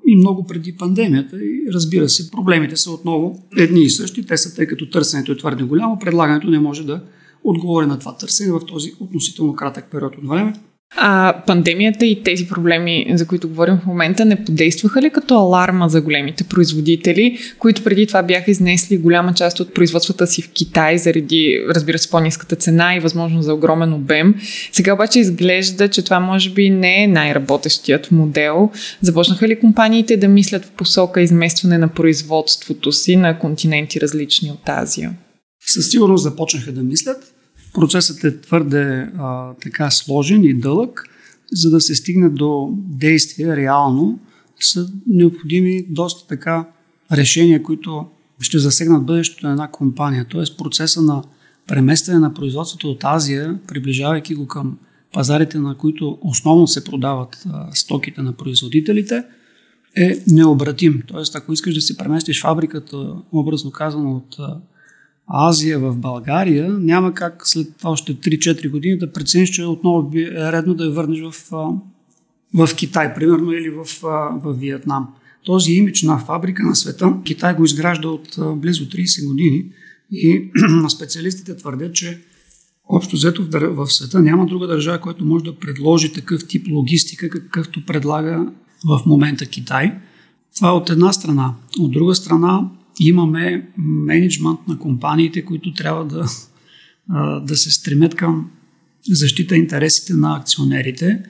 и 0.07 0.17
много 0.17 0.47
преди 0.47 0.77
пандемията. 0.77 1.37
И 1.37 1.73
разбира 1.73 2.09
се, 2.09 2.31
проблемите 2.31 2.77
са 2.77 2.91
отново 2.91 3.43
едни 3.57 3.83
и 3.83 3.91
същи. 3.91 4.27
Те 4.27 4.37
са 4.37 4.55
тъй 4.55 4.67
като 4.67 4.91
търсенето 4.91 5.33
е 5.33 5.37
твърде 5.37 5.65
голямо, 5.65 5.99
предлагането 5.99 6.51
не 6.51 6.59
може 6.59 6.87
да 6.87 7.03
отговори 7.45 7.87
на 7.87 7.99
това 7.99 8.17
търсене 8.17 8.53
в 8.53 8.67
този 8.67 8.93
относително 9.01 9.55
кратък 9.55 9.91
период 9.91 10.17
от 10.17 10.29
време. 10.29 10.53
А 10.97 11.43
пандемията 11.47 12.07
и 12.07 12.23
тези 12.23 12.49
проблеми, 12.49 13.07
за 13.15 13.27
които 13.27 13.49
говорим 13.49 13.77
в 13.77 13.87
момента, 13.87 14.25
не 14.25 14.45
подействаха 14.45 15.03
ли 15.03 15.11
като 15.11 15.35
аларма 15.35 15.89
за 15.89 16.01
големите 16.01 16.45
производители, 16.45 17.39
които 17.59 17.85
преди 17.85 18.07
това 18.07 18.23
бяха 18.23 18.51
изнесли 18.51 18.97
голяма 18.97 19.35
част 19.35 19.61
от 19.61 19.75
производствата 19.75 20.27
си 20.27 20.43
в 20.43 20.51
Китай 20.51 20.99
заради, 20.99 21.65
разбира 21.75 21.99
се, 21.99 22.11
по-низката 22.11 22.57
цена 22.57 22.97
и 22.97 23.01
възможност 23.01 23.45
за 23.45 23.55
огромен 23.55 23.93
обем. 23.93 24.35
Сега 24.73 24.95
обаче 24.95 25.19
изглежда, 25.19 25.89
че 25.89 26.05
това 26.05 26.21
може 26.21 26.51
би 26.51 26.71
не 26.71 27.03
е 27.03 27.09
най-работещият 27.09 28.11
модел. 28.11 28.71
Започнаха 29.01 29.49
ли 29.49 29.61
компаниите 29.61 30.17
да 30.17 30.29
мислят 30.29 30.65
в 30.65 30.71
посока 30.71 31.21
изместване 31.21 31.79
на 31.79 31.89
производството 31.89 32.93
си 32.93 33.17
на 33.17 33.39
континенти 33.39 34.01
различни 34.01 34.51
от 34.51 34.69
Азия? 34.69 35.13
Със 35.67 35.91
сигурност 35.91 36.23
започнаха 36.23 36.73
да 36.73 36.83
мислят. 36.83 37.30
Процесът 37.75 38.25
е 38.25 38.41
твърде 38.41 39.11
а, 39.19 39.55
така 39.55 39.91
сложен 39.91 40.45
и 40.45 40.55
дълъг, 40.55 41.05
за 41.53 41.71
да 41.71 41.81
се 41.81 41.95
стигне 41.95 42.29
до 42.29 42.69
действия 42.75 43.57
реално, 43.57 44.19
са 44.61 44.89
необходими 45.07 45.87
доста 45.89 46.29
така 46.29 46.69
решения, 47.13 47.63
които 47.63 48.07
ще 48.41 48.59
засегнат 48.59 49.07
бъдещето 49.07 49.47
на 49.47 49.53
една 49.53 49.69
компания. 49.69 50.27
Т.е. 50.33 50.57
процеса 50.59 51.03
на 51.03 51.23
преместване 51.67 52.19
на 52.19 52.35
производството 52.35 52.91
от 52.91 53.05
Азия, 53.05 53.59
приближавайки 53.67 54.35
го 54.35 54.47
към 54.47 54.79
пазарите, 55.13 55.59
на 55.59 55.77
които 55.77 56.19
основно 56.21 56.67
се 56.67 56.85
продават 56.85 57.45
а, 57.53 57.69
стоките 57.75 58.23
на 58.23 58.33
производителите, 58.33 59.25
е 59.97 60.23
необратим. 60.27 61.03
Тоест, 61.07 61.37
ако 61.37 61.53
искаш 61.53 61.75
да 61.75 61.81
си 61.81 61.97
преместиш 61.97 62.43
фабриката, 62.43 63.15
образно 63.33 63.71
казано, 63.71 64.17
от 64.17 64.37
Азия 65.31 65.79
в 65.79 65.97
България, 65.97 66.71
няма 66.71 67.15
как 67.15 67.49
след 67.49 67.69
още 67.85 68.15
3-4 68.15 68.71
години 68.71 68.99
да 68.99 69.13
прецениш, 69.13 69.51
че 69.51 69.65
отново 69.65 70.11
е 70.17 70.53
редно 70.53 70.75
да 70.75 70.85
я 70.85 70.91
върнеш 70.91 71.21
в, 71.21 71.35
в 72.55 72.69
Китай, 72.77 73.15
примерно, 73.15 73.53
или 73.53 73.71
в, 73.71 73.85
в 74.43 74.55
Виетнам. 74.59 75.09
Този 75.45 75.73
имидж 75.73 76.03
на 76.03 76.19
фабрика 76.19 76.63
на 76.63 76.77
света, 76.77 77.15
Китай 77.25 77.55
го 77.55 77.65
изгражда 77.65 78.09
от 78.09 78.39
близо 78.57 78.85
30 78.85 79.27
години 79.27 79.65
и 80.13 80.51
специалистите 80.89 81.57
твърдят, 81.57 81.95
че 81.95 82.21
общо 82.89 83.17
взето 83.17 83.47
в 83.53 83.87
света 83.87 84.21
няма 84.21 84.47
друга 84.47 84.67
държава, 84.67 85.01
която 85.01 85.25
може 85.25 85.45
да 85.45 85.57
предложи 85.57 86.13
такъв 86.13 86.47
тип 86.47 86.67
логистика, 86.71 87.31
какъвто 87.31 87.87
предлага 87.87 88.53
в 88.87 89.01
момента 89.07 89.47
Китай. 89.47 89.93
Това 90.57 90.69
е 90.69 90.73
от 90.73 90.91
една 90.91 91.13
страна. 91.13 91.55
От 91.81 91.93
друга 91.93 92.15
страна, 92.15 92.71
имаме 93.01 93.69
менеджмент 93.79 94.59
на 94.69 94.79
компаниите, 94.79 95.45
които 95.45 95.75
трябва 95.75 96.05
да, 96.05 96.27
да 97.41 97.57
се 97.57 97.71
стремят 97.71 98.15
към 98.15 98.51
защита 99.11 99.57
интересите 99.57 100.15
на 100.15 100.37
акционерите. 100.37 101.23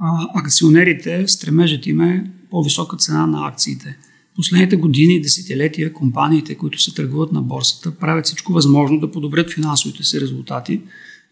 А 0.00 0.26
акционерите, 0.34 1.28
стремежът 1.28 1.86
им 1.86 2.00
е 2.00 2.30
по-висока 2.50 2.96
цена 2.96 3.26
на 3.26 3.48
акциите. 3.48 3.98
Последните 4.36 4.76
години 4.76 5.14
и 5.14 5.20
десетилетия 5.20 5.92
компаниите, 5.92 6.54
които 6.54 6.82
се 6.82 6.94
търгуват 6.94 7.32
на 7.32 7.42
борсата, 7.42 7.98
правят 7.98 8.26
всичко 8.26 8.52
възможно 8.52 9.00
да 9.00 9.10
подобрят 9.10 9.52
финансовите 9.52 10.04
си 10.04 10.20
резултати. 10.20 10.80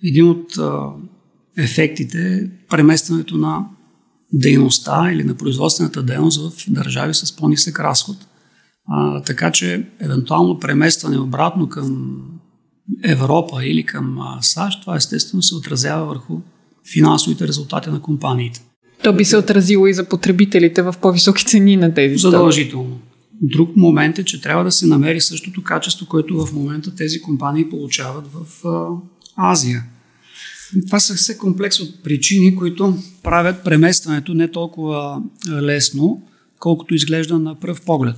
Един 0.04 0.28
от 0.28 0.58
а, 0.58 0.88
ефектите 1.56 2.34
е 2.34 2.48
преместването 2.68 3.36
на 3.36 3.66
дейността 4.32 5.12
или 5.12 5.24
на 5.24 5.34
производствената 5.34 6.02
дейност 6.02 6.58
в 6.58 6.70
държави 6.70 7.14
с 7.14 7.36
по-нисък 7.36 7.80
разход– 7.80 8.16
а, 8.88 9.22
така 9.22 9.52
че, 9.52 9.86
евентуално 10.00 10.58
преместване 10.58 11.18
обратно 11.18 11.68
към 11.68 12.16
Европа 13.04 13.64
или 13.64 13.82
към 13.82 14.18
а, 14.18 14.38
САЩ, 14.42 14.80
това 14.80 14.96
естествено 14.96 15.42
се 15.42 15.54
отразява 15.54 16.06
върху 16.06 16.40
финансовите 16.92 17.48
резултати 17.48 17.90
на 17.90 18.02
компаниите. 18.02 18.62
То 19.02 19.12
би 19.12 19.24
се 19.24 19.36
отразило 19.36 19.86
и 19.86 19.94
за 19.94 20.04
потребителите 20.08 20.82
в 20.82 20.94
по-високи 21.02 21.44
цени 21.44 21.76
на 21.76 21.94
тези 21.94 22.16
Задължително. 22.16 22.98
Друг 23.42 23.76
момент 23.76 24.18
е, 24.18 24.24
че 24.24 24.40
трябва 24.40 24.64
да 24.64 24.72
се 24.72 24.86
намери 24.86 25.20
същото 25.20 25.62
качество, 25.62 26.06
което 26.06 26.46
в 26.46 26.52
момента 26.52 26.94
тези 26.94 27.22
компании 27.22 27.68
получават 27.68 28.24
в 28.32 28.66
а, 28.68 28.88
Азия. 29.50 29.84
Това 30.86 31.00
са 31.00 31.14
все 31.14 31.38
комплекс 31.38 31.80
от 31.80 32.02
причини, 32.02 32.56
които 32.56 32.94
правят 33.22 33.64
преместването 33.64 34.34
не 34.34 34.50
толкова 34.50 35.22
лесно, 35.50 36.22
колкото 36.58 36.94
изглежда 36.94 37.38
на 37.38 37.54
пръв 37.54 37.84
поглед. 37.84 38.16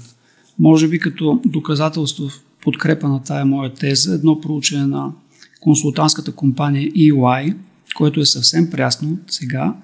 Може 0.58 0.88
би 0.88 0.98
като 0.98 1.40
доказателство 1.46 2.28
в 2.28 2.42
подкрепа 2.62 3.08
на 3.08 3.22
тая 3.22 3.44
моя 3.44 3.74
теза, 3.74 4.14
едно 4.14 4.40
проучване 4.40 4.86
на 4.86 5.12
консултантската 5.60 6.32
компания 6.32 6.90
EY, 6.90 7.54
което 7.96 8.20
е 8.20 8.26
съвсем 8.26 8.70
прясно 8.70 9.18
сега. 9.26 9.76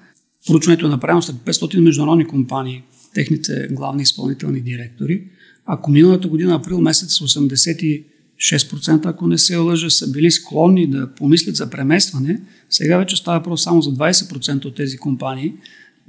Проучването 0.47 0.85
е 0.85 0.89
направено 0.89 1.21
след 1.21 1.35
500 1.35 1.79
международни 1.79 2.27
компании, 2.27 2.83
техните 3.13 3.67
главни 3.71 4.03
изпълнителни 4.03 4.61
директори. 4.61 5.23
Ако 5.65 5.91
миналата 5.91 6.27
година, 6.27 6.55
април 6.55 6.81
месец, 6.81 7.19
86%, 7.19 9.05
ако 9.05 9.27
не 9.27 9.37
се 9.37 9.55
лъжа, 9.55 9.89
са 9.89 10.11
били 10.11 10.31
склонни 10.31 10.87
да 10.87 11.13
помислят 11.15 11.55
за 11.55 11.69
преместване, 11.69 12.41
сега 12.69 12.97
вече 12.97 13.15
става 13.15 13.43
просто 13.43 13.63
само 13.63 13.81
за 13.81 13.91
20% 13.91 14.65
от 14.65 14.75
тези 14.75 14.97
компании 14.97 15.53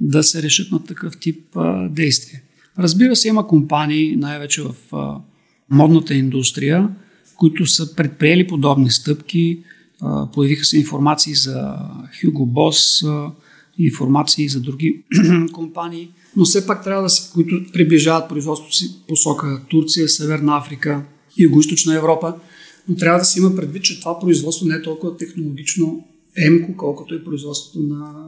да 0.01 0.23
се 0.23 0.41
решат 0.41 0.71
на 0.71 0.83
такъв 0.83 1.19
тип 1.19 1.55
а, 1.55 1.89
действие. 1.89 2.43
Разбира 2.79 3.15
се, 3.15 3.27
има 3.27 3.47
компании, 3.47 4.15
най-вече 4.15 4.61
в 4.61 4.75
модната 5.69 6.13
индустрия, 6.13 6.89
които 7.35 7.65
са 7.65 7.95
предприели 7.95 8.47
подобни 8.47 8.91
стъпки. 8.91 9.59
Появиха 10.33 10.65
се 10.65 10.77
информации 10.77 11.35
за 11.35 11.75
Hugo 12.21 12.45
Boss, 12.53 13.05
информации 13.77 14.49
за 14.49 14.61
други 14.61 15.03
компании, 15.53 16.09
но 16.35 16.45
все 16.45 16.67
пак 16.67 16.83
трябва 16.83 17.03
да 17.03 17.09
се, 17.09 17.31
които 17.33 17.71
приближават 17.73 18.29
производството 18.29 18.75
си 18.75 18.95
посока 19.07 19.61
Турция, 19.69 20.09
Северна 20.09 20.57
Африка, 20.57 21.05
Юго-Источна 21.39 21.97
Европа, 21.97 22.35
но 22.89 22.95
трябва 22.95 23.19
да 23.19 23.25
се 23.25 23.39
има 23.39 23.55
предвид, 23.55 23.83
че 23.83 23.99
това 23.99 24.19
производство 24.19 24.65
не 24.65 24.75
е 24.75 24.81
толкова 24.81 25.17
технологично 25.17 26.03
емко, 26.37 26.77
колкото 26.77 27.15
е 27.15 27.23
производството 27.23 27.79
на 27.79 28.27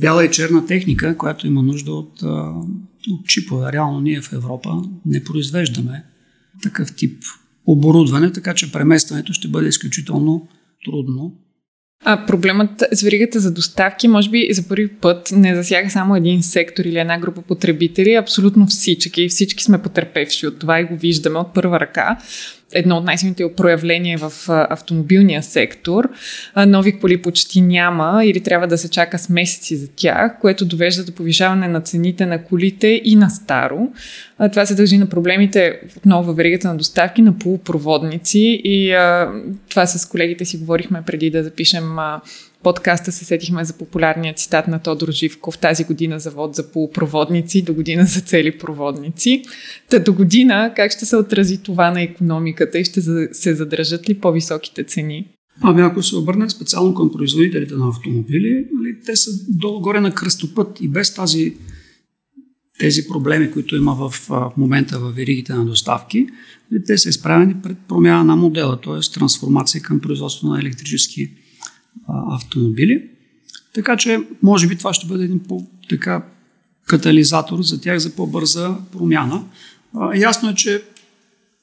бяла 0.00 0.24
и 0.24 0.30
черна 0.30 0.66
техника, 0.66 1.16
която 1.16 1.46
има 1.46 1.62
нужда 1.62 1.92
от 1.92 2.22
чипове. 3.26 3.72
Реално 3.72 4.00
ние 4.00 4.20
в 4.20 4.32
Европа 4.32 4.82
не 5.06 5.24
произвеждаме 5.24 6.04
такъв 6.62 6.96
тип 6.96 7.22
оборудване, 7.66 8.32
така 8.32 8.54
че 8.54 8.72
преместването 8.72 9.32
ще 9.32 9.48
бъде 9.48 9.68
изключително 9.68 10.48
трудно. 10.84 11.36
А 12.04 12.26
проблемът 12.26 12.84
с 12.92 13.02
веригата 13.02 13.40
за 13.40 13.54
доставки, 13.54 14.08
може 14.08 14.30
би 14.30 14.48
за 14.52 14.68
първи 14.68 14.88
път 14.88 15.32
не 15.32 15.54
засяга 15.54 15.90
само 15.90 16.16
един 16.16 16.42
сектор 16.42 16.84
или 16.84 16.98
една 16.98 17.18
група 17.18 17.42
потребители, 17.42 18.14
абсолютно 18.14 18.66
всички. 18.66 19.28
Всички 19.28 19.64
сме 19.64 19.82
потерпевши 19.82 20.46
от 20.46 20.58
това 20.58 20.80
и 20.80 20.84
го 20.84 20.96
виждаме 20.96 21.38
от 21.38 21.54
първа 21.54 21.80
ръка 21.80 22.18
едно 22.72 22.96
от 22.96 23.04
най-силните 23.04 23.54
проявления 23.56 24.18
в 24.18 24.32
автомобилния 24.48 25.42
сектор. 25.42 26.08
Нови 26.66 26.98
коли 26.98 27.22
почти 27.22 27.60
няма 27.60 28.24
или 28.24 28.40
трябва 28.40 28.66
да 28.66 28.78
се 28.78 28.90
чака 28.90 29.18
с 29.18 29.28
месеци 29.28 29.76
за 29.76 29.88
тях, 29.96 30.38
което 30.40 30.64
довежда 30.64 31.04
до 31.04 31.12
повишаване 31.12 31.68
на 31.68 31.80
цените 31.80 32.26
на 32.26 32.44
колите 32.44 33.00
и 33.04 33.16
на 33.16 33.30
старо. 33.30 33.88
Това 34.52 34.66
се 34.66 34.74
дължи 34.74 34.98
на 34.98 35.06
проблемите 35.06 35.80
отново 35.96 36.26
във 36.26 36.36
веригата 36.36 36.68
на 36.68 36.76
доставки 36.76 37.22
на 37.22 37.38
полупроводници 37.38 38.60
и 38.64 38.96
това 39.68 39.86
с 39.86 40.08
колегите 40.08 40.44
си 40.44 40.58
говорихме 40.58 41.02
преди 41.06 41.30
да 41.30 41.42
запишем 41.42 41.96
подкаста 42.62 43.12
се 43.12 43.24
сетихме 43.24 43.64
за 43.64 43.78
популярния 43.78 44.34
цитат 44.34 44.68
на 44.68 44.78
Тодор 44.78 45.12
Живков 45.12 45.58
тази 45.58 45.84
година 45.84 46.18
завод 46.18 46.54
за 46.54 46.72
полупроводници, 46.72 47.62
до 47.62 47.74
година 47.74 48.04
за 48.06 48.20
цели 48.20 48.58
проводници. 48.58 49.42
Та 49.90 49.98
до 49.98 50.12
година 50.12 50.72
как 50.76 50.92
ще 50.92 51.06
се 51.06 51.16
отрази 51.16 51.62
това 51.62 51.90
на 51.90 52.02
економиката 52.02 52.78
и 52.78 52.84
ще 52.84 53.00
се 53.32 53.54
задържат 53.54 54.08
ли 54.08 54.18
по-високите 54.18 54.84
цени? 54.84 55.28
Ами 55.62 55.82
ако 55.82 56.02
се 56.02 56.16
обърнем 56.16 56.50
специално 56.50 56.94
към 56.94 57.12
производителите 57.12 57.74
на 57.74 57.88
автомобили, 57.88 58.66
нали, 58.72 58.96
те 59.06 59.16
са 59.16 59.30
долу-горе 59.48 60.00
на 60.00 60.14
кръстопът 60.14 60.80
и 60.80 60.88
без 60.88 61.14
тази 61.14 61.54
тези 62.78 63.08
проблеми, 63.08 63.50
които 63.50 63.76
има 63.76 63.94
в 63.94 64.30
момента 64.56 64.98
в 64.98 65.12
веригите 65.12 65.54
на 65.54 65.64
доставки, 65.64 66.26
те 66.86 66.98
са 66.98 67.08
изправени 67.08 67.54
пред 67.62 67.78
промяна 67.88 68.24
на 68.24 68.36
модела, 68.36 68.80
т.е. 68.80 69.12
трансформация 69.14 69.82
към 69.82 70.00
производство 70.00 70.48
на 70.48 70.60
електрически 70.60 71.30
автомобили. 72.08 73.10
Така 73.74 73.96
че, 73.96 74.20
може 74.42 74.66
би 74.66 74.76
това 74.76 74.94
ще 74.94 75.06
бъде 75.06 75.24
един 75.24 75.40
по, 75.40 75.66
така, 75.88 76.24
катализатор 76.86 77.62
за 77.62 77.80
тях 77.80 77.98
за 77.98 78.10
по-бърза 78.10 78.76
промяна. 78.92 79.44
Ясно 80.16 80.50
е, 80.50 80.54
че 80.54 80.82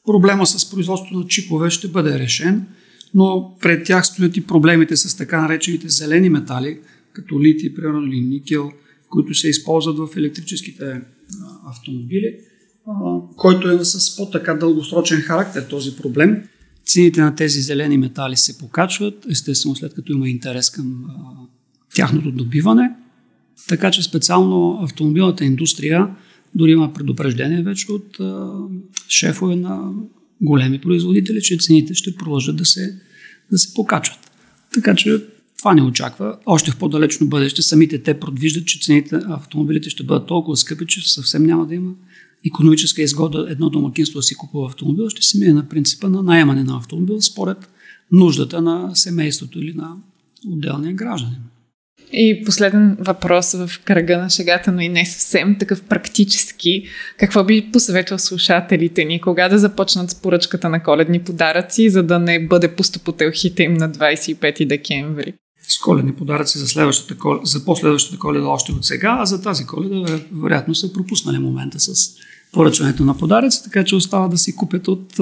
проблема 0.06 0.48
с 0.48 0.70
производството 0.70 1.20
на 1.20 1.28
чипове 1.28 1.70
ще 1.70 1.88
бъде 1.88 2.20
решен, 2.20 2.66
но 3.14 3.56
пред 3.62 3.86
тях 3.86 4.06
стоят 4.06 4.38
и 4.38 4.48
проблемите 4.48 4.98
с 4.98 5.18
така 5.18 5.42
наречените 5.42 5.90
зелени 5.90 6.30
метали, 6.30 6.80
като 7.14 7.42
лити, 7.42 7.76
примерно, 7.76 8.08
или 8.08 8.22
никел, 8.22 8.72
които 9.10 9.34
се 9.34 9.50
използват 9.50 9.98
в 9.98 10.18
електрическите 10.18 11.02
автомобили, 11.68 12.36
който 13.36 13.70
е 13.70 13.86
с 13.86 14.18
по-така 14.18 14.54
дългосрочен 14.54 15.22
характер 15.22 15.68
този 15.70 15.96
проблем. 15.96 16.44
Цените 16.88 17.22
на 17.22 17.36
тези 17.36 17.62
зелени 17.62 17.98
метали 17.98 18.38
се 18.38 18.58
покачват, 18.58 19.26
естествено 19.30 19.76
след 19.76 19.94
като 19.94 20.12
има 20.12 20.30
интерес 20.30 20.70
към 20.70 21.06
а, 21.10 21.14
тяхното 21.96 22.32
добиване. 22.32 22.92
Така 23.68 23.92
че 23.92 24.04
специално 24.04 24.80
автомобилната 24.84 25.46
индустрия 25.46 26.08
дори 26.56 26.72
има 26.72 26.94
предупреждение 26.94 27.64
вече 27.64 27.92
от 27.92 28.20
а, 28.20 28.52
шефове 29.10 29.56
на 29.56 29.92
големи 30.42 30.82
производители, 30.82 31.42
че 31.42 31.58
цените 31.58 31.94
ще 31.94 32.16
продължат 32.16 32.56
да 32.56 32.66
се, 32.66 33.00
да 33.52 33.58
се 33.58 33.74
покачват. 33.74 34.32
Така 34.74 34.96
че 34.96 35.24
това 35.58 35.74
не 35.74 35.82
очаква. 35.82 36.38
Още 36.46 36.72
в 36.72 36.78
по-далечно 36.78 37.28
бъдеще 37.28 37.62
самите 37.62 38.04
те 38.04 38.20
предвиждат, 38.20 38.66
че 38.66 38.80
цените 38.80 39.16
на 39.16 39.36
автомобилите 39.36 39.90
ще 39.90 40.04
бъдат 40.04 40.28
толкова 40.28 40.58
скъпи, 40.58 40.86
че 40.88 41.14
съвсем 41.14 41.44
няма 41.44 41.68
да 41.68 41.76
има 41.76 41.92
економическа 42.46 43.02
изгода 43.02 43.48
едно 43.50 43.70
домакинство 43.70 44.20
да 44.20 44.24
си 44.24 44.36
купува 44.36 44.68
автомобил, 44.68 45.10
ще 45.10 45.22
се 45.22 45.38
мине 45.38 45.54
на 45.54 45.70
принципа 45.70 46.10
на 46.10 46.24
найемане 46.24 46.64
на 46.64 46.78
автомобил 46.78 47.22
според 47.22 47.58
нуждата 48.12 48.62
на 48.62 48.96
семейството 48.96 49.60
или 49.60 49.74
на 49.74 49.96
отделния 50.48 50.94
гражданин. 50.94 51.40
И 52.12 52.44
последен 52.46 52.98
въпрос 53.00 53.54
в 53.54 53.70
кръга 53.84 54.18
на 54.18 54.30
шегата, 54.30 54.72
но 54.72 54.82
и 54.82 54.90
не 54.90 55.06
съвсем 55.06 55.56
такъв 55.60 55.84
практически. 55.84 56.84
Какво 57.18 57.44
би 57.44 57.70
посъветвал 57.74 58.20
слушателите 58.20 59.06
ни, 59.06 59.22
кога 59.22 59.50
да 59.50 59.60
започнат 59.60 60.10
с 60.10 60.22
поръчката 60.22 60.70
на 60.70 60.84
коледни 60.84 61.20
подаръци, 61.20 61.90
за 61.90 62.04
да 62.04 62.20
не 62.20 62.48
бъде 62.48 62.76
пусто 62.76 63.00
им 63.60 63.74
на 63.74 63.92
25 63.92 64.68
декември? 64.68 65.34
С 65.70 65.80
коледни 65.80 66.14
подаръци 66.14 66.58
за, 66.58 66.68
следващата, 66.68 67.16
за 67.44 67.66
последващата 67.66 68.20
коледа 68.20 68.48
още 68.48 68.72
от 68.72 68.86
сега, 68.86 69.18
а 69.20 69.26
за 69.26 69.42
тази 69.42 69.66
коледа 69.66 70.20
вероятно 70.42 70.76
са 70.76 70.94
пропуснали 70.94 71.38
момента 71.38 71.80
с 71.80 71.94
поръчването 72.52 73.04
на 73.04 73.18
подаръци, 73.18 73.64
така 73.64 73.84
че 73.84 73.96
остава 73.96 74.28
да 74.28 74.38
си 74.38 74.56
купят 74.56 74.88
от 74.88 75.14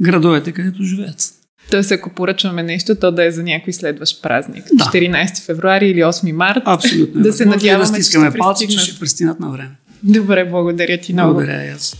градовете, 0.00 0.52
където 0.52 0.82
живеят. 0.82 1.32
Тоест, 1.70 1.90
ако 1.90 2.10
поръчваме 2.10 2.62
нещо, 2.62 2.94
то 2.94 3.12
да 3.12 3.24
е 3.24 3.30
за 3.30 3.42
някой 3.42 3.72
следващ 3.72 4.22
празник. 4.22 4.64
Да. 4.72 4.84
14 4.84 5.44
февруари 5.46 5.88
или 5.88 6.00
8 6.00 6.32
март. 6.32 6.62
Абсолютно. 6.64 7.22
да 7.22 7.32
се 7.32 7.44
надяваме, 7.44 7.84
да 7.84 7.86
стискаме 7.86 8.32
че 8.32 8.38
палци, 8.38 8.68
че 8.68 8.78
ще 8.78 9.00
пристигнат 9.00 9.40
на 9.40 9.50
време. 9.50 9.70
Добре, 10.02 10.44
благодаря 10.50 10.98
ти 10.98 11.12
много. 11.12 11.34
Благодаря 11.34 11.74
аз. 11.74 11.96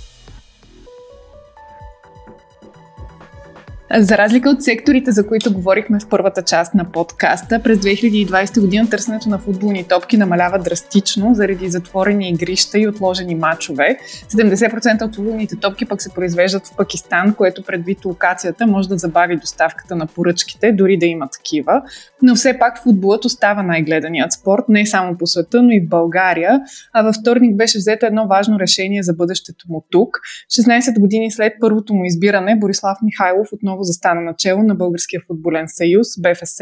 За 3.95 4.19
разлика 4.19 4.51
от 4.51 4.63
секторите, 4.63 5.13
за 5.13 5.27
които 5.27 5.53
говорихме 5.53 5.99
в 6.01 6.09
първата 6.09 6.43
част 6.43 6.75
на 6.75 6.85
подкаста, 6.93 7.63
през 7.63 7.79
2020 7.79 8.61
година 8.61 8.91
търсенето 8.91 9.29
на 9.29 9.39
футболни 9.39 9.85
топки 9.85 10.17
намалява 10.17 10.59
драстично 10.59 11.35
заради 11.35 11.69
затворени 11.69 12.29
игрища 12.29 12.79
и 12.79 12.89
отложени 12.89 13.35
матчове. 13.35 13.99
70% 14.29 15.03
от 15.03 15.17
футболните 15.17 15.57
топки 15.57 15.87
пък 15.87 16.03
се 16.03 16.15
произвеждат 16.15 16.67
в 16.67 16.77
Пакистан, 16.77 17.35
което 17.35 17.63
предвид 17.63 18.05
локацията 18.05 18.67
може 18.67 18.89
да 18.89 18.99
забави 18.99 19.37
доставката 19.37 19.97
на 19.97 20.07
поръчките, 20.07 20.73
дори 20.73 20.99
да 20.99 21.07
има 21.07 21.29
такива. 21.29 21.83
Но 22.23 22.35
все 22.35 22.59
пак 22.59 22.83
футболът 22.83 23.25
остава 23.25 23.63
най-гледаният 23.63 24.33
спорт, 24.33 24.63
не 24.69 24.87
само 24.87 25.19
по 25.19 25.27
света, 25.27 25.63
но 25.63 25.71
и 25.71 25.81
в 25.81 25.89
България. 25.89 26.61
А 26.93 27.03
във 27.03 27.15
вторник 27.15 27.57
беше 27.57 27.79
взето 27.79 28.07
едно 28.07 28.27
важно 28.27 28.59
решение 28.61 29.03
за 29.03 29.13
бъдещето 29.13 29.65
му 29.69 29.85
тук. 29.91 30.19
16 30.61 31.01
години 31.01 31.31
след 31.31 31.53
първото 31.61 31.95
му 31.95 32.05
избиране, 32.05 32.57
Борислав 32.57 32.99
Михайлов 33.03 33.49
отново 33.53 33.76
отново 33.77 33.83
застана 33.83 34.21
начало 34.21 34.63
на 34.63 34.75
Българския 34.75 35.21
футболен 35.27 35.65
съюз, 35.69 36.07
БФС, 36.23 36.59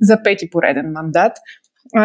за 0.00 0.22
пети 0.22 0.50
пореден 0.50 0.92
мандат. 0.92 1.32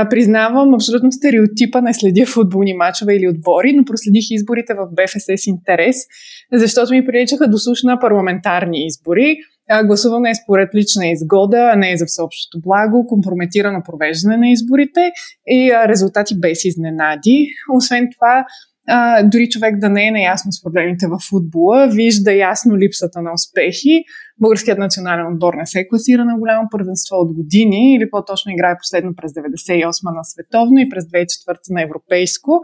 Признавам 0.10 0.74
абсолютно 0.74 1.12
стереотипа, 1.12 1.82
не 1.82 1.94
следя 1.94 2.26
футболни 2.26 2.74
мачове 2.74 3.16
или 3.16 3.28
отбори, 3.28 3.74
но 3.74 3.86
проследих 3.86 4.26
изборите 4.32 4.74
в 4.74 4.88
БФС 4.96 5.26
с 5.44 5.48
интерес, 5.48 5.96
защото 6.54 6.94
ми 6.94 7.06
приличаха 7.06 7.48
до 7.48 7.58
на 7.84 8.00
парламентарни 8.00 8.86
избори. 8.86 9.38
Гласуване 9.86 10.30
е 10.30 10.36
според 10.36 10.76
лична 10.76 11.08
изгода, 11.08 11.72
а 11.74 11.76
не 11.76 11.92
е 11.92 11.98
за 11.98 12.06
всеобщото 12.06 12.62
благо, 12.62 13.08
компрометирано 13.08 13.82
провеждане 13.86 14.38
на 14.38 14.50
изборите 14.52 15.12
и 15.48 15.72
резултати 15.88 16.40
без 16.40 16.66
изненади. 16.66 17.48
Освен 17.76 18.10
това, 18.14 18.46
дори 19.24 19.50
човек 19.50 19.78
да 19.78 19.90
не 19.90 20.08
е 20.08 20.12
наясно 20.12 20.52
с 20.52 20.64
проблемите 20.64 21.08
в 21.08 21.20
футбола, 21.30 21.88
вижда 21.88 22.34
ясно 22.34 22.78
липсата 22.78 23.22
на 23.22 23.34
успехи. 23.34 24.04
Българският 24.42 24.80
национален 24.80 25.34
отбор 25.34 25.54
не 25.54 25.66
се 25.66 25.88
класира 25.88 26.26
на 26.26 26.38
голямо 26.38 26.68
първенство 26.72 27.16
от 27.16 27.34
години, 27.34 27.96
или 27.96 28.10
по-точно 28.10 28.52
играе 28.52 28.78
последно 28.78 29.16
през 29.16 29.32
98 29.32 30.16
на 30.16 30.24
световно 30.24 30.80
и 30.80 30.90
през 30.90 31.04
2004 31.04 31.58
на 31.70 31.82
европейско. 31.82 32.62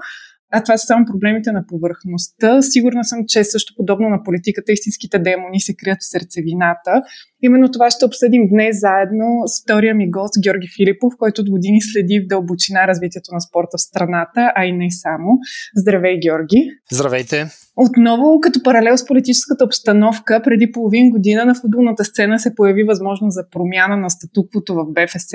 А 0.56 0.64
това 0.64 0.78
са 0.78 0.86
само 0.86 1.06
проблемите 1.06 1.52
на 1.52 1.68
повърхността. 1.68 2.62
Сигурна 2.62 3.04
съм, 3.06 3.20
че 3.28 3.44
също 3.44 3.74
подобно 3.78 4.10
на 4.10 4.24
политиката, 4.24 4.72
истинските 4.72 5.20
демони 5.20 5.60
се 5.60 5.76
крият 5.76 5.98
в 6.02 6.10
сърцевината. 6.10 7.02
Именно 7.42 7.72
това 7.72 7.92
ще 7.92 8.06
обсъдим 8.06 8.48
днес 8.50 8.80
заедно 8.80 9.44
с 9.46 9.64
втория 9.64 9.96
ми 9.96 10.12
гост 10.12 10.34
Георги 10.44 10.68
Филипов, 10.78 11.14
който 11.20 11.42
от 11.42 11.50
години 11.50 11.82
следи 11.82 12.20
в 12.20 12.28
дълбочина 12.28 12.88
развитието 12.88 13.34
на 13.34 13.42
спорта 13.42 13.78
в 13.78 13.82
страната, 13.82 14.52
а 14.56 14.66
и 14.66 14.72
не 14.72 14.92
само. 14.92 15.30
Здравей, 15.76 16.20
Георги! 16.20 16.70
Здравейте! 16.92 17.65
Отново, 17.78 18.40
като 18.42 18.64
паралел 18.64 18.98
с 18.98 19.06
политическата 19.06 19.66
обстановка, 19.66 20.42
преди 20.44 20.72
половин 20.72 21.10
година 21.10 21.46
на 21.46 21.56
футболната 21.56 22.06
сцена 22.06 22.40
се 22.40 22.56
появи 22.56 22.84
възможност 22.84 23.34
за 23.34 23.50
промяна 23.52 23.98
на 23.98 24.10
статуквото 24.10 24.76
в 24.76 24.86
БФС 24.86 25.32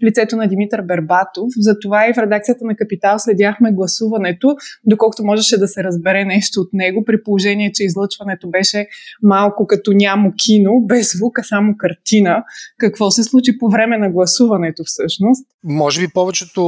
в 0.00 0.06
лицето 0.06 0.36
на 0.36 0.48
Димитър 0.48 0.82
Бербатов. 0.82 1.48
Затова 1.56 2.08
и 2.08 2.14
в 2.14 2.18
редакцията 2.18 2.64
на 2.64 2.76
Капитал 2.76 3.18
следяхме 3.18 3.72
гласуването, 3.72 4.56
доколкото 4.84 5.24
можеше 5.24 5.58
да 5.58 5.68
се 5.68 5.84
разбере 5.84 6.24
нещо 6.24 6.60
от 6.60 6.68
него, 6.72 7.04
при 7.04 7.22
положение, 7.22 7.72
че 7.74 7.84
излъчването 7.84 8.50
беше 8.50 8.86
малко 9.22 9.66
като 9.66 9.92
нямо 9.92 10.32
кино, 10.44 10.80
без 10.86 11.12
звук, 11.12 11.38
а 11.38 11.42
само 11.42 11.74
картина. 11.78 12.44
Какво 12.78 13.10
се 13.10 13.24
случи 13.24 13.58
по 13.58 13.68
време 13.68 13.98
на 13.98 14.10
гласуването 14.10 14.82
всъщност? 14.86 15.46
Може 15.64 16.00
би 16.00 16.08
повечето 16.14 16.62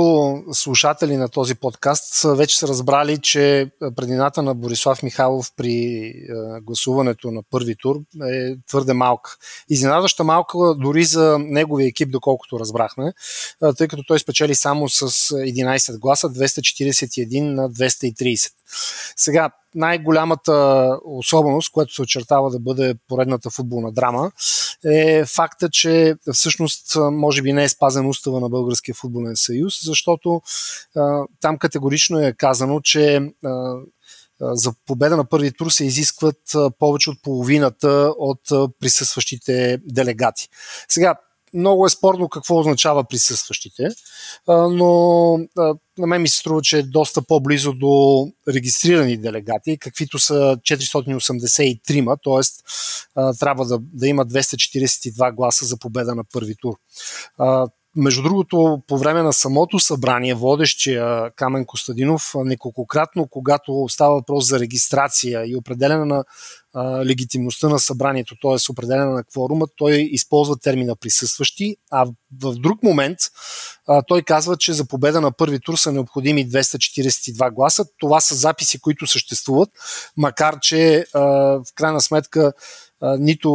слушатели 0.52 1.16
на 1.16 1.28
този 1.28 1.54
подкаст 1.54 2.36
вече 2.36 2.58
са 2.58 2.68
разбрали, 2.68 3.18
че 3.18 3.70
предината 3.96 4.42
на 4.42 4.54
Борислав 4.54 5.02
Михайлов 5.12 5.52
при 5.56 6.06
е, 6.06 6.24
гласуването 6.62 7.30
на 7.30 7.42
първи 7.50 7.76
тур 7.76 7.96
е 8.32 8.56
твърде 8.68 8.92
малка. 8.92 9.36
Изненадваща 9.70 10.24
малка 10.24 10.58
дори 10.78 11.04
за 11.04 11.38
неговия 11.40 11.88
екип, 11.88 12.10
доколкото 12.10 12.60
разбрахме, 12.60 13.12
е, 13.64 13.72
тъй 13.72 13.88
като 13.88 14.02
той 14.08 14.18
спечели 14.18 14.54
само 14.54 14.88
с 14.88 15.08
11 15.08 15.98
гласа, 15.98 16.28
241 16.28 17.40
на 17.40 17.70
230. 17.70 18.52
Сега, 19.16 19.50
най-голямата 19.74 20.88
особеност, 21.04 21.72
която 21.72 21.94
се 21.94 22.02
очертава 22.02 22.50
да 22.50 22.58
бъде 22.58 22.94
поредната 23.08 23.50
футболна 23.50 23.92
драма, 23.92 24.32
е 24.84 25.24
факта, 25.24 25.68
че 25.70 26.14
всъщност 26.32 26.96
може 26.96 27.42
би 27.42 27.52
не 27.52 27.64
е 27.64 27.68
спазен 27.68 28.08
устава 28.08 28.40
на 28.40 28.48
Българския 28.48 28.94
футболен 28.94 29.36
съюз, 29.36 29.84
защото 29.84 30.42
а, 30.96 31.24
там 31.40 31.58
категорично 31.58 32.18
е 32.18 32.32
казано, 32.32 32.80
че 32.80 33.20
а, 33.44 33.74
за 34.42 34.72
победа 34.86 35.16
на 35.16 35.24
първи 35.24 35.52
тур 35.52 35.70
се 35.70 35.84
изискват 35.84 36.40
повече 36.78 37.10
от 37.10 37.22
половината 37.22 38.14
от 38.18 38.40
присъстващите 38.80 39.78
делегати. 39.84 40.48
Сега, 40.88 41.14
много 41.54 41.86
е 41.86 41.90
спорно 41.90 42.28
какво 42.28 42.58
означава 42.58 43.04
присъстващите, 43.04 43.88
но 44.48 45.38
на 45.98 46.06
мен 46.06 46.22
ми 46.22 46.28
се 46.28 46.38
струва, 46.38 46.62
че 46.62 46.78
е 46.78 46.82
доста 46.82 47.22
по-близо 47.22 47.72
до 47.72 48.26
регистрирани 48.48 49.16
делегати, 49.16 49.78
каквито 49.78 50.18
са 50.18 50.34
483, 50.34 52.18
т.е. 52.24 53.38
трябва 53.40 53.66
да, 53.66 53.78
да 53.80 54.08
има 54.08 54.26
242 54.26 55.34
гласа 55.34 55.64
за 55.64 55.76
победа 55.76 56.14
на 56.14 56.24
първи 56.32 56.54
тур. 56.60 56.74
Между 57.96 58.22
другото, 58.22 58.82
по 58.86 58.98
време 58.98 59.22
на 59.22 59.32
самото 59.32 59.78
събрание, 59.78 60.34
водещия 60.34 61.30
Камен 61.36 61.64
Костадинов, 61.64 62.32
неколкократно, 62.34 63.28
когато 63.30 63.86
става 63.88 64.14
въпрос 64.14 64.48
за 64.48 64.60
регистрация 64.60 65.44
и 65.46 65.56
определена 65.56 66.06
на 66.06 66.24
а, 66.74 67.04
легитимността 67.04 67.68
на 67.68 67.78
събранието, 67.78 68.34
т.е. 68.42 68.72
определена 68.72 69.10
на 69.10 69.24
кворума, 69.24 69.66
той 69.76 69.92
използва 69.92 70.58
термина 70.58 70.96
присъстващи, 70.96 71.76
а 71.90 72.06
в 72.42 72.54
друг 72.54 72.82
момент 72.82 73.18
а, 73.88 74.02
той 74.02 74.22
казва, 74.22 74.56
че 74.56 74.72
за 74.72 74.84
победа 74.84 75.20
на 75.20 75.32
първи 75.32 75.60
тур 75.60 75.76
са 75.76 75.92
необходими 75.92 76.48
242 76.48 77.54
гласа. 77.54 77.84
Това 77.98 78.20
са 78.20 78.34
записи, 78.34 78.80
които 78.80 79.06
съществуват, 79.06 79.68
макар 80.16 80.58
че 80.60 81.04
а, 81.14 81.20
в 81.20 81.64
крайна 81.74 82.00
сметка 82.00 82.52
нито 83.18 83.50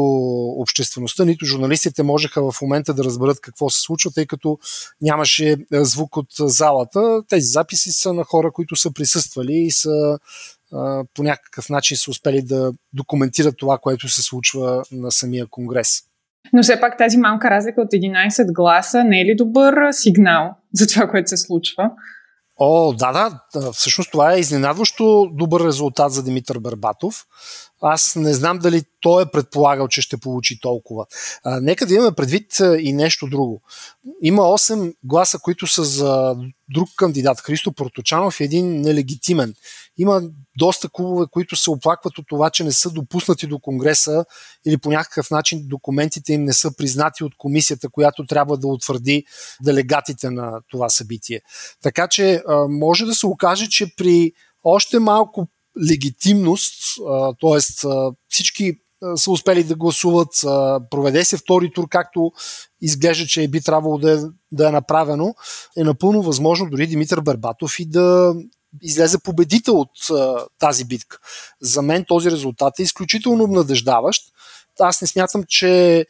обществеността, 0.58 1.26
нито 1.26 1.46
журналистите 1.46 2.04
можеха 2.04 2.52
в 2.52 2.62
момента 2.62 2.94
да 2.94 3.04
разберат 3.04 3.42
какво 3.42 3.70
се 3.70 3.82
случва, 3.82 4.12
тъй 4.12 4.26
като 4.26 4.58
нямаше 5.02 5.56
звук 5.72 6.18
от 6.18 6.28
залата. 6.40 7.22
Тези 7.30 7.46
записи 7.46 7.92
са 7.92 8.14
на 8.14 8.24
хора, 8.24 8.52
които 8.52 8.76
са 8.76 8.94
присъствали 8.94 9.54
и 9.54 9.72
са 9.72 10.20
по 11.14 11.24
някакъв 11.24 11.70
начин 11.70 11.98
са 11.98 12.12
успели 12.12 12.42
да 12.42 12.72
документират 12.94 13.56
това, 13.58 13.78
което 13.78 14.10
се 14.10 14.22
случва 14.22 14.84
на 14.92 15.12
самия 15.12 15.48
конгрес. 15.48 16.02
Но 16.54 16.64
все 16.64 16.80
пак 16.80 16.98
тази 16.98 17.18
малка 17.18 17.50
разлика 17.50 17.82
от 17.82 17.92
11 17.92 18.54
гласа 18.54 19.04
не 19.04 19.22
е 19.22 19.26
ли 19.26 19.36
добър 19.36 19.92
сигнал 19.92 20.56
за 20.74 20.88
това, 20.88 21.08
което 21.08 21.30
се 21.30 21.38
случва? 21.38 21.90
О, 22.60 22.94
да, 22.94 23.12
да. 23.12 23.72
Всъщност 23.72 24.12
това 24.12 24.34
е 24.34 24.40
изненадващо 24.40 25.30
добър 25.34 25.64
резултат 25.64 26.12
за 26.12 26.24
Димитър 26.24 26.60
Бербатов. 26.60 27.26
Аз 27.82 28.16
не 28.16 28.34
знам 28.34 28.60
дали 28.60 28.84
той 29.00 29.24
е 29.24 29.32
предполагал, 29.34 29.88
че 29.88 30.02
ще 30.02 30.18
получи 30.18 30.60
толкова. 30.60 31.06
А, 31.44 31.60
нека 31.60 31.86
да 31.86 31.94
имаме 31.94 32.12
предвид 32.12 32.60
и 32.80 32.94
нещо 32.94 33.28
друго. 33.28 33.62
Има 34.22 34.42
8 34.42 34.94
гласа, 35.04 35.40
които 35.40 35.68
са 35.68 35.84
за 35.84 36.36
друг 36.74 36.90
кандидат, 36.96 37.42
Христо 37.42 37.74
Проточанов, 37.74 38.42
един 38.42 38.82
нелегитимен. 38.82 39.54
Има 39.98 40.22
доста 40.58 40.90
клубове, 40.90 41.26
които 41.32 41.56
се 41.56 41.70
оплакват 41.70 42.18
от 42.18 42.26
това, 42.28 42.50
че 42.50 42.64
не 42.64 42.72
са 42.72 42.90
допуснати 42.90 43.48
до 43.48 43.60
Конгреса 43.60 44.26
или 44.66 44.78
по 44.78 44.90
някакъв 44.90 45.32
начин 45.32 45.68
документите 45.68 46.34
им 46.34 46.44
не 46.44 46.54
са 46.54 46.76
признати 46.78 47.24
от 47.24 47.34
комисията, 47.38 47.90
която 47.90 48.26
трябва 48.26 48.58
да 48.58 48.68
утвърди 48.68 49.24
делегатите 49.64 50.30
на 50.30 50.62
това 50.70 50.90
събитие. 50.90 51.42
Така 51.84 52.08
че 52.08 52.44
може 52.70 53.06
да 53.06 53.16
се 53.16 53.26
окаже, 53.26 53.70
че 53.70 53.96
при 53.98 54.32
още 54.64 55.00
малко 55.00 55.48
легитимност, 55.90 56.74
т.е. 57.42 57.88
всички 58.30 58.74
са 59.16 59.32
успели 59.32 59.64
да 59.64 59.76
гласуват, 59.76 60.30
проведе 60.90 61.26
се 61.26 61.38
втори 61.38 61.72
тур, 61.74 61.88
както 61.90 62.32
изглежда, 62.82 63.26
че 63.26 63.48
би 63.48 63.62
трябвало 63.62 63.98
да 63.98 64.12
е, 64.12 64.18
да 64.52 64.68
е 64.68 64.72
направено, 64.72 65.36
е 65.78 65.84
напълно 65.84 66.22
възможно 66.22 66.70
дори 66.70 66.88
Димитър 66.88 67.22
Бербатов 67.22 67.80
и 67.80 67.86
да 67.86 68.36
излезе 68.82 69.18
победител 69.18 69.80
от 69.80 69.90
тази 70.60 70.86
битка. 70.86 71.18
За 71.62 71.82
мен 71.82 72.06
този 72.08 72.32
резултат 72.32 72.80
е 72.80 72.84
изключително 72.84 73.44
обнадеждаващ. 73.44 74.24
Аз 74.80 75.02
не 75.02 75.08
смятам, 75.08 75.44
че 75.48 76.06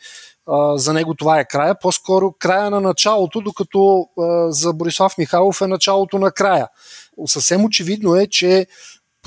за 0.75 0.93
него 0.93 1.15
това 1.15 1.39
е 1.39 1.47
края, 1.47 1.79
по-скоро 1.79 2.33
края 2.39 2.69
на 2.69 2.81
началото, 2.81 3.41
докато 3.41 4.07
за 4.49 4.73
Борислав 4.73 5.17
Михайлов 5.17 5.61
е 5.61 5.67
началото 5.67 6.19
на 6.19 6.31
края. 6.31 6.67
Съвсем 7.25 7.65
очевидно 7.65 8.15
е, 8.15 8.27
че 8.27 8.67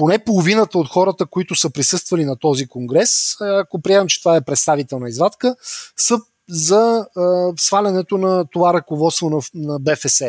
поне 0.00 0.18
половината 0.18 0.78
от 0.78 0.88
хората, 0.88 1.26
които 1.26 1.54
са 1.54 1.70
присъствали 1.70 2.24
на 2.24 2.36
този 2.36 2.66
конгрес, 2.66 3.36
ако 3.40 3.82
приемам, 3.82 4.08
че 4.08 4.20
това 4.20 4.36
е 4.36 4.40
представителна 4.44 5.08
извадка, 5.08 5.56
са 5.96 6.18
за 6.48 7.06
а, 7.16 7.52
свалянето 7.58 8.18
на 8.18 8.44
това 8.52 8.74
ръководство 8.74 9.30
на, 9.30 9.40
на 9.54 9.78
БФС. 9.78 10.22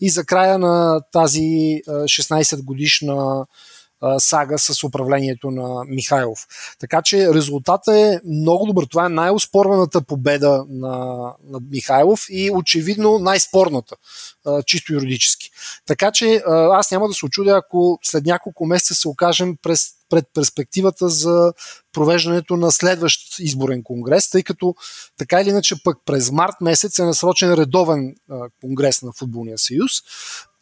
И 0.00 0.10
за 0.10 0.24
края 0.24 0.58
на 0.58 1.00
тази 1.12 1.40
16 1.88 2.64
сага 4.18 4.58
с 4.58 4.84
управлението 4.84 5.50
на 5.50 5.84
Михайлов. 5.88 6.46
Така 6.78 7.02
че 7.02 7.34
резултатът 7.34 7.94
е 7.94 8.20
много 8.26 8.66
добър. 8.66 8.86
Това 8.86 9.06
е 9.06 9.08
най-оспорваната 9.08 10.00
победа 10.00 10.64
на, 10.68 10.96
на 11.44 11.60
Михайлов 11.70 12.26
и 12.30 12.50
очевидно 12.50 13.18
най-спорната, 13.18 13.96
чисто 14.66 14.92
юридически. 14.92 15.50
Така 15.86 16.10
че 16.12 16.42
аз 16.72 16.90
няма 16.90 17.08
да 17.08 17.14
се 17.14 17.26
очудя, 17.26 17.50
ако 17.50 17.98
след 18.02 18.26
няколко 18.26 18.66
месеца 18.66 18.94
се 18.94 19.08
окажем 19.08 19.56
през, 19.62 19.88
пред 20.08 20.24
перспективата 20.34 21.08
за 21.08 21.52
провеждането 21.92 22.56
на 22.56 22.72
следващ 22.72 23.38
изборен 23.38 23.82
конгрес, 23.82 24.30
тъй 24.30 24.42
като 24.42 24.74
така 25.18 25.40
или 25.40 25.48
иначе 25.48 25.82
пък 25.84 25.98
през 26.04 26.30
март 26.30 26.54
месец 26.60 26.98
е 26.98 27.04
насрочен 27.04 27.54
редовен 27.54 28.14
конгрес 28.60 29.02
на 29.02 29.12
Футболния 29.12 29.58
съюз. 29.58 29.90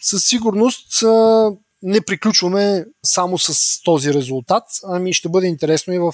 Със 0.01 0.25
сигурност 0.25 1.05
не 1.85 2.01
приключваме 2.01 2.85
само 3.05 3.39
с 3.39 3.81
този 3.83 4.15
резултат, 4.15 4.65
ами 4.85 5.13
ще 5.13 5.29
бъде 5.29 5.47
интересно 5.47 5.95
и 5.95 5.99
в 5.99 6.13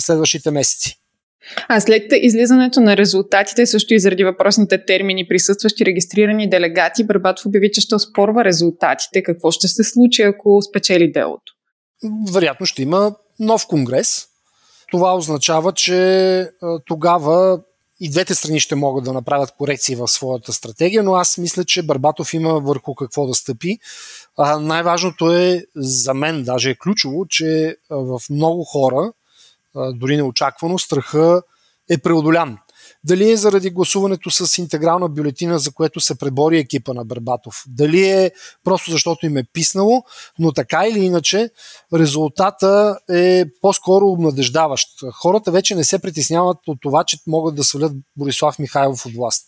следващите 0.00 0.50
месеци. 0.50 0.98
А 1.68 1.80
след 1.80 2.02
излизането 2.22 2.80
на 2.80 2.96
резултатите, 2.96 3.66
също 3.66 3.94
и 3.94 4.00
заради 4.00 4.24
въпросните 4.24 4.84
термини 4.84 5.28
присъстващи 5.28 5.84
регистрирани 5.86 6.50
делегати, 6.50 7.04
Барбатов 7.04 7.46
обяви, 7.46 7.70
че 7.72 7.80
ще 7.80 7.94
оспорва 7.94 8.44
резултатите. 8.44 9.22
Какво 9.22 9.50
ще 9.50 9.68
се 9.68 9.84
случи, 9.84 10.22
ако 10.22 10.62
спечели 10.62 11.12
делото? 11.12 11.52
Вероятно 12.32 12.66
ще 12.66 12.82
има 12.82 13.14
нов 13.40 13.66
конгрес. 13.66 14.26
Това 14.90 15.16
означава, 15.16 15.72
че 15.72 16.50
тогава 16.86 17.60
и 18.00 18.10
двете 18.10 18.34
страни 18.34 18.60
ще 18.60 18.74
могат 18.74 19.04
да 19.04 19.12
направят 19.12 19.54
корекции 19.58 19.96
в 19.96 20.08
своята 20.08 20.52
стратегия, 20.52 21.02
но 21.02 21.14
аз 21.14 21.38
мисля, 21.38 21.64
че 21.64 21.82
Барбатов 21.82 22.34
има 22.34 22.60
върху 22.60 22.94
какво 22.94 23.26
да 23.26 23.34
стъпи. 23.34 23.78
А, 24.38 24.58
най-важното 24.58 25.32
е, 25.32 25.64
за 25.76 26.14
мен 26.14 26.44
даже 26.44 26.70
е 26.70 26.78
ключово, 26.78 27.26
че 27.28 27.76
в 27.90 28.20
много 28.30 28.64
хора, 28.64 29.12
дори 29.94 30.16
неочаквано, 30.16 30.78
страха 30.78 31.42
е 31.90 31.98
преодолян. 31.98 32.58
Дали 33.04 33.30
е 33.30 33.36
заради 33.36 33.70
гласуването 33.70 34.30
с 34.30 34.58
интегрална 34.58 35.08
бюлетина, 35.08 35.58
за 35.58 35.72
което 35.72 36.00
се 36.00 36.18
пребори 36.18 36.58
екипа 36.58 36.92
на 36.92 37.04
Бербатов. 37.04 37.64
Дали 37.66 38.08
е 38.08 38.30
просто 38.64 38.90
защото 38.90 39.26
им 39.26 39.36
е 39.36 39.44
писнало, 39.52 40.04
но 40.38 40.52
така 40.52 40.86
или 40.86 41.04
иначе 41.04 41.50
резултата 41.94 42.98
е 43.10 43.44
по-скоро 43.60 44.06
обнадеждаващ. 44.06 44.88
Хората 45.12 45.50
вече 45.50 45.74
не 45.74 45.84
се 45.84 45.98
притесняват 45.98 46.58
от 46.66 46.78
това, 46.80 47.04
че 47.04 47.18
могат 47.26 47.54
да 47.54 47.64
свалят 47.64 47.92
Борислав 48.16 48.58
Михайлов 48.58 49.06
от 49.06 49.14
власт. 49.14 49.46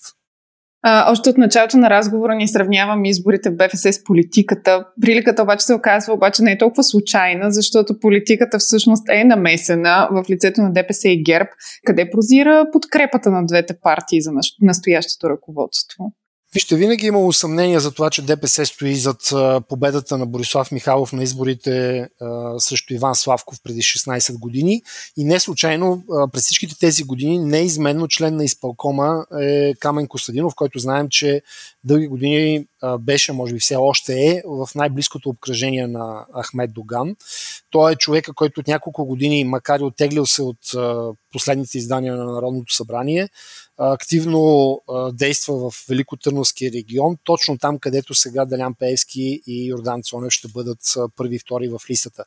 А, 0.87 1.13
още 1.13 1.31
от 1.31 1.39
началото 1.39 1.77
на 1.77 1.91
разговора 1.91 2.35
ни 2.35 2.49
сравнявам 2.49 3.05
изборите 3.05 3.51
в 3.51 3.57
БФС 3.57 3.83
с 3.83 4.05
политиката. 4.05 4.87
Приликата 5.01 5.43
обаче 5.43 5.67
се 5.67 5.75
оказва 5.75 6.15
обаче 6.15 6.43
не 6.43 6.53
е 6.53 6.59
толкова 6.59 6.83
случайна, 6.83 7.51
защото 7.51 8.01
политиката 8.01 8.59
всъщност 8.59 9.09
е 9.09 9.25
намесена 9.25 10.09
в 10.11 10.25
лицето 10.31 10.63
на 10.63 10.73
ДПС 10.73 11.09
и 11.09 11.23
ГЕРБ, 11.23 11.49
къде 11.85 12.11
прозира 12.11 12.67
подкрепата 12.73 13.31
на 13.31 13.47
двете 13.47 13.75
партии 13.83 14.21
за 14.21 14.31
настоящото 14.61 15.31
ръководство. 15.31 16.05
Вижте, 16.55 16.77
винаги 16.77 17.07
е 17.07 17.09
имало 17.09 17.33
съмнение 17.33 17.81
за 17.81 17.91
това, 17.91 18.11
че 18.11 18.23
ДПС 18.23 18.67
стои 18.67 18.95
зад 18.95 19.33
победата 19.69 20.19
на 20.19 20.27
Борислав 20.27 20.73
Михайлов 20.73 21.13
на 21.13 21.23
изборите 21.23 22.07
срещу 22.59 22.95
Иван 22.95 23.15
Славков 23.15 23.59
преди 23.65 23.81
16 23.81 24.39
години. 24.39 24.83
И 25.17 25.25
не 25.25 25.41
случайно 25.41 26.03
през 26.33 26.43
всичките 26.43 26.79
тези 26.79 27.05
години 27.05 27.39
неизменно 27.39 28.09
член 28.09 28.37
на 28.37 28.45
изпълкома 28.45 29.25
е 29.41 29.75
Камен 29.75 30.07
Костадинов, 30.07 30.55
който 30.55 30.79
знаем, 30.79 31.07
че 31.11 31.43
дълги 31.85 32.07
години 32.07 32.67
беше, 33.01 33.33
може 33.33 33.55
би 33.55 33.61
все 33.61 33.77
още 33.77 34.13
е, 34.13 34.43
в 34.47 34.69
най-близкото 34.75 35.29
обкръжение 35.29 35.87
на 35.87 36.27
Ахмед 36.43 36.73
Доган. 36.73 37.17
Той 37.71 37.93
е 37.93 37.97
човека, 37.97 38.35
който 38.35 38.61
от 38.61 38.69
няколко 38.69 39.05
години, 39.05 39.45
макар 39.45 39.81
и 39.81 39.85
оттеглил 39.85 40.27
се 40.27 40.43
от 40.43 40.59
последните 41.33 41.79
издания 41.79 42.17
на 42.17 42.25
Народното 42.25 42.75
събрание, 42.75 43.29
активно 43.79 44.81
действа 45.13 45.71
в 45.71 45.85
Великотърновския 45.89 46.73
регион, 46.73 47.17
точно 47.25 47.59
там, 47.59 47.79
където 47.79 48.15
сега 48.15 48.45
Делян 48.45 48.75
Пеевски 48.75 49.43
и 49.47 49.67
Йордан 49.67 50.03
Цонев 50.03 50.33
ще 50.33 50.49
бъдат 50.49 50.79
първи 51.17 51.37
и 51.37 51.39
втори 51.39 51.69
в 51.69 51.81
листата. 51.91 52.25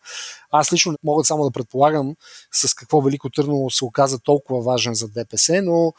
Аз 0.51 0.73
лично 0.73 0.95
мога 1.03 1.25
само 1.25 1.43
да 1.43 1.51
предполагам 1.51 2.15
с 2.53 2.73
какво 2.73 3.01
Велико 3.01 3.29
Търново 3.29 3.69
се 3.69 3.85
оказа 3.85 4.19
толкова 4.19 4.61
важен 4.61 4.93
за 4.93 5.07
ДПС, 5.07 5.61
но 5.61 5.93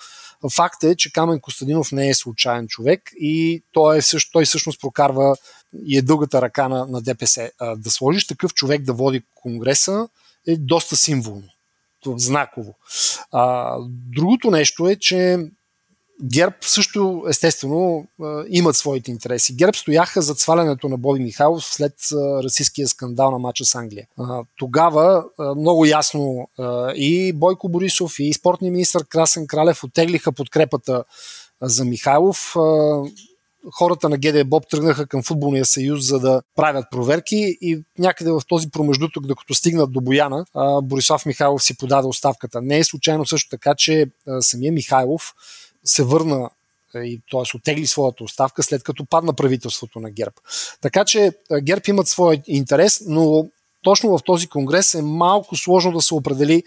факт 0.55 0.85
е, 0.85 0.97
че 0.97 1.13
Камен 1.13 1.41
Костадинов 1.41 1.93
не 1.93 2.09
е 2.09 2.15
случайен 2.15 2.69
човек 2.69 3.11
и 3.21 3.63
той, 3.73 3.99
е, 3.99 4.01
той 4.33 4.45
всъщност 4.45 4.81
прокарва 4.81 5.37
и 5.85 5.99
е 5.99 6.03
дългата 6.03 6.43
ръка 6.43 6.69
на, 6.69 6.87
на 6.87 7.03
ДПС. 7.03 7.51
Да 7.77 7.91
сложиш 7.91 8.27
такъв 8.27 8.55
човек 8.55 8.83
да 8.83 8.93
води 8.93 9.23
Конгреса 9.35 10.09
е 10.47 10.57
доста 10.57 10.97
символно 10.97 11.49
знаково. 12.07 12.75
А, 13.33 13.77
другото 13.91 14.51
нещо 14.51 14.89
е, 14.89 14.97
че 14.97 15.39
ГЕРБ 16.25 16.55
също 16.61 17.25
естествено 17.29 18.07
имат 18.49 18.77
своите 18.77 19.11
интереси. 19.11 19.55
ГЕРБ 19.55 19.77
стояха 19.77 20.23
за 20.23 20.35
свалянето 20.35 20.89
на 20.89 20.99
Боби 20.99 21.21
Михайлов 21.21 21.65
след 21.65 21.95
расистския 22.45 22.89
скандал 22.89 23.31
на 23.31 23.39
матча 23.39 23.65
с 23.65 23.75
Англия. 23.75 24.07
Тогава 24.59 25.25
много 25.57 25.85
ясно 25.87 26.49
и 26.95 27.33
Бойко 27.33 27.69
Борисов 27.69 28.15
и 28.19 28.35
спортния 28.35 28.73
министр 28.73 29.05
Красен 29.09 29.47
Кралев 29.47 29.85
отеглиха 29.85 30.33
подкрепата 30.33 31.05
за 31.63 31.85
Михайлов 31.85 32.55
хората 33.75 34.09
на 34.09 34.19
ГД 34.19 34.49
Боб 34.49 34.65
тръгнаха 34.71 35.07
към 35.07 35.23
футболния 35.23 35.65
съюз, 35.65 36.07
за 36.07 36.19
да 36.19 36.43
правят 36.57 36.85
проверки 36.91 37.57
и 37.61 37.85
някъде 37.99 38.31
в 38.31 38.43
този 38.49 38.71
промеждутък, 38.71 39.27
докато 39.27 39.55
стигнат 39.55 39.93
до 39.93 40.01
Бояна, 40.01 40.45
Борислав 40.83 41.27
Михайлов 41.27 41.63
си 41.63 41.77
подаде 41.77 42.09
оставката. 42.09 42.63
Не 42.63 42.79
е 42.79 42.85
случайно 42.85 43.27
също 43.27 43.51
така, 43.51 43.75
че 43.79 44.07
самия 44.41 44.73
Михайлов 44.73 45.33
се 45.89 46.03
върна 46.03 46.51
и 46.95 47.23
т.е. 47.31 47.57
отегли 47.57 47.87
своята 47.87 48.25
оставка 48.25 48.63
след 48.63 48.83
като 48.83 49.07
падна 49.07 49.33
правителството 49.33 50.01
на 50.01 50.11
ГЕРБ. 50.11 50.35
Така 50.81 51.05
че 51.05 51.33
ГЕРБ 51.63 51.83
имат 51.89 52.09
своя 52.09 52.43
интерес, 52.47 53.01
но 53.07 53.49
точно 53.83 54.19
в 54.19 54.25
този 54.25 54.47
конгрес 54.47 54.95
е 54.95 55.03
малко 55.03 55.57
сложно 55.57 55.93
да 55.93 56.01
се 56.01 56.15
определи 56.15 56.63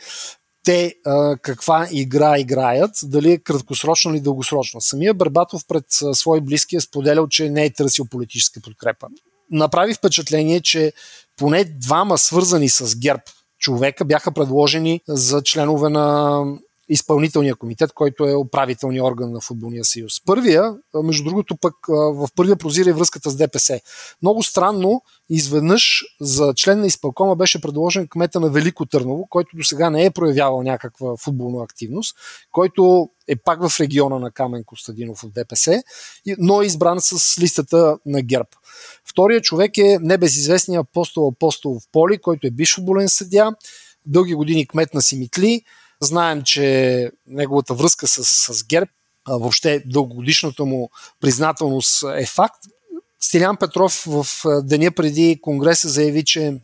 те 0.63 0.95
а, 1.05 1.37
каква 1.41 1.87
игра 1.91 2.39
играят, 2.39 2.91
дали 3.03 3.31
е 3.31 3.37
краткосрочна 3.37 4.11
или 4.11 4.19
дългосрочна. 4.19 4.81
Самия 4.81 5.13
Барбатов 5.13 5.61
пред 5.67 5.85
а, 6.03 6.13
свои 6.13 6.41
близки 6.41 6.75
е 6.75 6.81
споделял, 6.81 7.27
че 7.27 7.49
не 7.49 7.65
е 7.65 7.73
търсил 7.73 8.05
политическа 8.05 8.61
подкрепа. 8.61 9.07
Направи 9.51 9.93
впечатление, 9.93 10.61
че 10.61 10.93
поне 11.37 11.63
двама 11.63 12.17
свързани 12.17 12.69
с 12.69 12.99
ГЕРБ 12.99 13.21
човека 13.59 14.05
бяха 14.05 14.31
предложени 14.31 15.01
за 15.07 15.43
членове 15.43 15.89
на 15.89 16.43
изпълнителния 16.91 17.55
комитет, 17.55 17.93
който 17.93 18.23
е 18.23 18.35
управителния 18.35 19.05
орган 19.05 19.31
на 19.31 19.41
Футболния 19.41 19.85
съюз. 19.85 20.13
Първия, 20.25 20.75
между 21.03 21.23
другото 21.23 21.55
пък 21.55 21.73
в 21.87 22.27
първия 22.35 22.55
прозира 22.55 22.89
и 22.89 22.93
връзката 22.93 23.29
с 23.29 23.35
ДПС. 23.35 23.79
Много 24.21 24.43
странно, 24.43 25.01
изведнъж 25.29 26.03
за 26.21 26.53
член 26.55 26.79
на 26.79 26.87
изпълкома 26.87 27.35
беше 27.35 27.61
предложен 27.61 28.07
кмета 28.07 28.39
на 28.39 28.49
Велико 28.49 28.85
Търново, 28.85 29.27
който 29.29 29.57
до 29.57 29.63
сега 29.63 29.89
не 29.89 30.05
е 30.05 30.11
проявявал 30.11 30.63
някаква 30.63 31.17
футболна 31.17 31.63
активност, 31.63 32.15
който 32.51 33.09
е 33.27 33.35
пак 33.35 33.69
в 33.69 33.79
региона 33.79 34.19
на 34.19 34.31
Камен 34.31 34.63
Костадинов 34.63 35.23
от 35.23 35.33
ДПС, 35.33 35.83
но 36.37 36.61
е 36.61 36.65
избран 36.65 36.97
с 37.01 37.39
листата 37.41 37.97
на 38.05 38.21
ГЕРБ. 38.21 38.49
Втория 39.05 39.41
човек 39.41 39.77
е 39.77 39.97
небезизвестния 40.01 40.79
апостол 40.79 41.27
Апостол 41.27 41.79
в 41.79 41.83
Поли, 41.91 42.17
който 42.17 42.47
е 42.47 42.51
бивш 42.51 42.75
футболен 42.75 43.09
съдя, 43.09 43.51
дълги 44.05 44.33
години 44.33 44.67
кмет 44.67 44.93
на 44.93 45.01
Симитли, 45.01 45.61
Знаем, 46.03 46.41
че 46.43 47.11
неговата 47.27 47.73
връзка 47.73 48.07
с, 48.07 48.23
с 48.23 48.63
ГЕРБ, 48.67 48.91
а 49.25 49.37
въобще 49.37 49.83
дългогодишната 49.85 50.65
му 50.65 50.89
признателност 51.19 52.03
е 52.17 52.25
факт. 52.25 52.63
Стилян 53.19 53.57
Петров 53.57 54.03
в 54.07 54.25
деня 54.63 54.91
преди 54.91 55.39
Конгреса 55.41 55.89
заяви, 55.89 56.25
че 56.25 56.61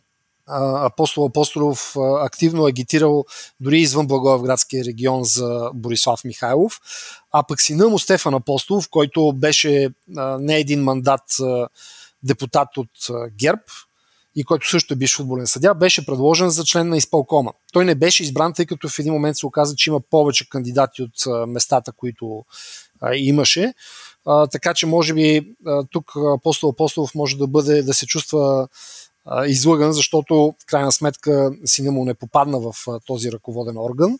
апостол 0.48 1.26
Апостолов 1.26 1.94
активно 1.98 2.66
агитирал 2.66 3.26
дори 3.60 3.80
извън 3.80 4.08
Благоевградския 4.08 4.86
регион 4.86 5.24
за 5.24 5.72
Борислав 5.74 6.24
Михайлов, 6.24 6.80
а 7.32 7.44
пък 7.44 7.62
сина 7.62 7.90
му 7.90 8.00
Стефан 8.00 8.34
Апостолов, 8.34 8.90
който 8.90 9.34
беше 9.34 9.90
не 10.40 10.58
един 10.58 10.84
мандат 10.84 11.24
депутат 12.24 12.78
от 12.78 12.90
ГЕРБ, 13.40 13.62
и 14.40 14.44
който 14.44 14.70
също 14.70 14.94
е 14.94 14.98
бивш 14.98 15.16
футболен 15.16 15.48
съдя, 15.48 15.74
беше 15.74 16.06
предложен 16.06 16.50
за 16.50 16.64
член 16.64 16.90
на 16.90 16.98
изпълкома. 16.98 17.52
Той 17.74 17.86
не 17.86 17.96
беше 17.96 18.24
избран, 18.24 18.54
тъй 18.54 18.66
като 18.66 18.90
в 18.90 19.00
един 19.00 19.14
момент 19.14 19.38
се 19.38 19.46
оказа, 19.46 19.76
че 19.76 19.90
има 19.90 20.00
повече 20.00 20.50
кандидати 20.50 21.04
от 21.04 21.48
местата, 21.48 21.92
които 21.92 22.46
имаше. 23.16 23.74
Така 24.52 24.74
че, 24.74 24.86
може 24.86 25.14
би, 25.14 25.56
тук 25.92 26.12
апостол 26.38 26.70
Апостолов 26.70 27.16
може 27.16 27.38
да 27.38 27.48
бъде, 27.48 27.84
да 27.84 27.94
се 27.94 28.06
чувства 28.06 28.68
излъган, 29.48 29.94
защото 29.94 30.36
в 30.36 30.66
крайна 30.66 30.92
сметка 30.92 31.52
сина 31.66 31.92
му 31.92 32.06
не 32.06 32.14
попадна 32.14 32.60
в 32.60 32.74
този 33.06 33.32
ръководен 33.32 33.78
орган. 33.78 34.20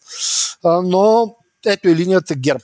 Но 0.64 1.36
ето 1.66 1.88
е 1.88 1.96
линията 1.96 2.36
ГЕРБ. 2.36 2.64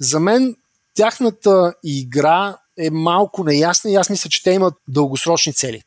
За 0.00 0.20
мен 0.20 0.56
тяхната 0.94 1.74
игра 1.84 2.58
е 2.78 2.90
малко 2.90 3.44
неясна 3.44 3.90
и 3.90 3.94
аз 3.94 4.10
мисля, 4.10 4.30
че 4.30 4.42
те 4.42 4.50
имат 4.50 4.74
дългосрочни 4.88 5.52
цели. 5.52 5.82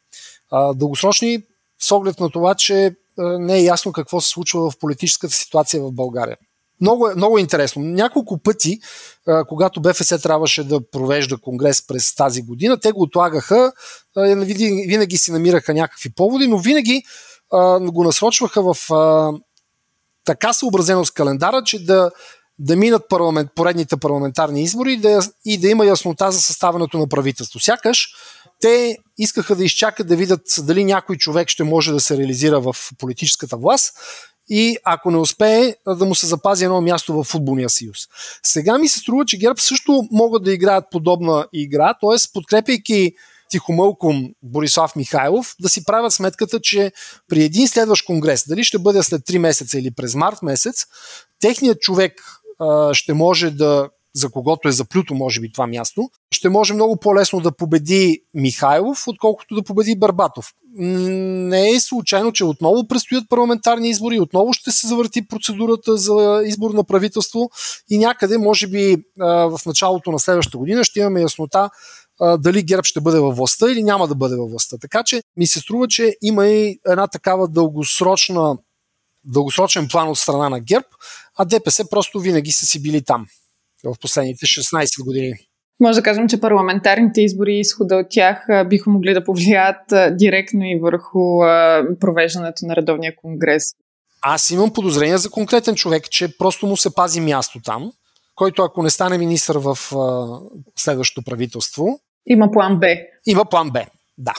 А, 0.51 0.73
дългосрочни 0.73 1.39
с 1.81 1.91
оглед 1.91 2.19
на 2.19 2.29
това, 2.29 2.55
че 2.55 2.95
не 3.17 3.57
е 3.57 3.63
ясно 3.63 3.91
какво 3.91 4.21
се 4.21 4.29
случва 4.29 4.69
в 4.69 4.79
политическата 4.79 5.33
ситуация 5.33 5.83
в 5.83 5.91
България. 5.91 6.37
Много, 6.81 7.09
е, 7.09 7.15
много 7.15 7.37
е 7.37 7.41
интересно. 7.41 7.81
Няколко 7.81 8.37
пъти, 8.37 8.79
когато 9.47 9.81
БФС 9.81 10.21
трябваше 10.21 10.63
да 10.63 10.89
провежда 10.91 11.37
конгрес 11.37 11.87
през 11.87 12.15
тази 12.15 12.41
година, 12.41 12.79
те 12.79 12.91
го 12.91 13.01
отлагаха, 13.01 13.71
винаги, 14.17 14.85
винаги 14.87 15.17
си 15.17 15.31
намираха 15.31 15.73
някакви 15.73 16.13
поводи, 16.13 16.47
но 16.47 16.57
винаги 16.57 17.03
а, 17.51 17.79
го 17.79 18.03
насрочваха 18.03 18.73
в 18.73 18.93
а, 18.93 19.31
така 20.25 20.53
съобразено 20.53 21.05
с 21.05 21.11
календара, 21.11 21.63
че 21.63 21.85
да, 21.85 22.11
да 22.59 22.75
минат 22.75 23.09
парламент, 23.09 23.49
поредните 23.55 23.97
парламентарни 23.97 24.63
избори 24.63 24.93
и 24.93 24.97
да, 24.97 25.19
и 25.45 25.57
да 25.57 25.69
има 25.69 25.85
яснота 25.85 26.31
за 26.31 26.41
съставането 26.41 26.97
на 26.97 27.07
правителство. 27.07 27.59
Сякаш 27.59 28.07
те 28.59 28.97
искаха 29.17 29.55
да 29.55 29.63
изчакат 29.63 30.07
да 30.07 30.15
видят 30.15 30.41
дали 30.59 30.83
някой 30.83 31.17
човек 31.17 31.49
ще 31.49 31.63
може 31.63 31.91
да 31.91 31.99
се 31.99 32.17
реализира 32.17 32.61
в 32.61 32.75
политическата 32.97 33.57
власт 33.57 33.93
и 34.49 34.77
ако 34.83 35.11
не 35.11 35.17
успее, 35.17 35.75
да 35.87 36.05
му 36.05 36.15
се 36.15 36.27
запази 36.27 36.65
едно 36.65 36.81
място 36.81 37.13
в 37.13 37.23
футболния 37.23 37.69
съюз. 37.69 37.97
Сега 38.43 38.77
ми 38.77 38.87
се 38.87 38.99
струва, 38.99 39.25
че 39.25 39.37
ГЕРБ 39.37 39.61
също 39.61 40.07
могат 40.11 40.43
да 40.43 40.53
играят 40.53 40.85
подобна 40.91 41.47
игра, 41.53 41.93
т.е. 41.93 42.31
подкрепяйки 42.33 43.11
тихомълком 43.49 44.29
Борислав 44.43 44.95
Михайлов, 44.95 45.55
да 45.59 45.69
си 45.69 45.85
правят 45.85 46.13
сметката, 46.13 46.59
че 46.59 46.91
при 47.27 47.43
един 47.43 47.67
следващ 47.67 48.05
конгрес, 48.05 48.47
дали 48.47 48.63
ще 48.63 48.79
бъде 48.79 49.03
след 49.03 49.21
3 49.21 49.37
месеца 49.37 49.79
или 49.79 49.91
през 49.91 50.15
март 50.15 50.41
месец, 50.41 50.85
техният 51.39 51.79
човек 51.79 52.13
ще 52.93 53.13
може 53.13 53.51
да 53.51 53.89
за 54.15 54.29
когото 54.29 54.67
е 54.67 54.71
заплюто, 54.71 55.15
може 55.15 55.41
би, 55.41 55.51
това 55.51 55.67
място, 55.67 56.09
ще 56.31 56.49
може 56.49 56.73
много 56.73 56.97
по-лесно 56.97 57.39
да 57.39 57.51
победи 57.51 58.21
Михайлов, 58.33 59.07
отколкото 59.07 59.55
да 59.55 59.63
победи 59.63 59.99
Барбатов. 59.99 60.53
Не 60.79 61.69
е 61.69 61.79
случайно, 61.79 62.31
че 62.31 62.45
отново 62.45 62.87
предстоят 62.87 63.29
парламентарни 63.29 63.89
избори, 63.89 64.19
отново 64.19 64.53
ще 64.53 64.71
се 64.71 64.87
завърти 64.87 65.27
процедурата 65.27 65.97
за 65.97 66.41
избор 66.45 66.71
на 66.71 66.83
правителство 66.83 67.49
и 67.89 67.97
някъде, 67.97 68.37
може 68.37 68.67
би, 68.67 68.97
в 69.19 69.59
началото 69.65 70.11
на 70.11 70.19
следващата 70.19 70.57
година 70.57 70.83
ще 70.83 70.99
имаме 70.99 71.21
яснота 71.21 71.69
дали 72.39 72.63
ГЕРБ 72.63 72.83
ще 72.83 73.01
бъде 73.01 73.19
във 73.19 73.37
властта 73.37 73.71
или 73.71 73.83
няма 73.83 74.07
да 74.07 74.15
бъде 74.15 74.35
във 74.35 74.49
властта. 74.49 74.77
Така 74.77 75.03
че 75.03 75.21
ми 75.37 75.47
се 75.47 75.59
струва, 75.59 75.87
че 75.87 76.15
има 76.21 76.47
и 76.47 76.79
една 76.87 77.07
такава 77.07 77.47
дългосрочна 77.47 78.57
дългосрочен 79.23 79.87
план 79.87 80.09
от 80.09 80.17
страна 80.17 80.49
на 80.49 80.59
ГЕРБ, 80.59 80.85
а 81.37 81.45
ДПС 81.45 81.89
просто 81.89 82.19
винаги 82.19 82.51
са 82.51 82.65
си 82.65 82.81
били 82.81 83.03
там 83.03 83.25
в 83.83 83.95
последните 84.01 84.45
16 84.45 85.05
години. 85.05 85.33
Може 85.79 85.99
да 85.99 86.03
кажем, 86.03 86.27
че 86.27 86.41
парламентарните 86.41 87.21
избори 87.21 87.53
и 87.53 87.59
изхода 87.59 87.95
от 87.95 88.07
тях 88.09 88.45
биха 88.69 88.89
могли 88.89 89.13
да 89.13 89.23
повлияят 89.23 90.17
директно 90.17 90.65
и 90.65 90.79
върху 90.81 91.39
провеждането 91.99 92.65
на 92.65 92.75
редовния 92.75 93.15
конгрес. 93.15 93.63
Аз 94.21 94.49
имам 94.49 94.73
подозрение 94.73 95.17
за 95.17 95.29
конкретен 95.29 95.75
човек, 95.75 96.09
че 96.09 96.37
просто 96.37 96.67
му 96.67 96.77
се 96.77 96.95
пази 96.95 97.21
място 97.21 97.59
там, 97.65 97.91
който 98.35 98.63
ако 98.63 98.83
не 98.83 98.89
стане 98.89 99.17
министър 99.17 99.57
в 99.57 99.77
следващото 100.75 101.25
правителство. 101.25 101.99
Има 102.25 102.51
план 102.51 102.79
Б. 102.79 102.87
Има 103.25 103.45
план 103.45 103.71
Б, 103.71 103.85
да. 104.17 104.33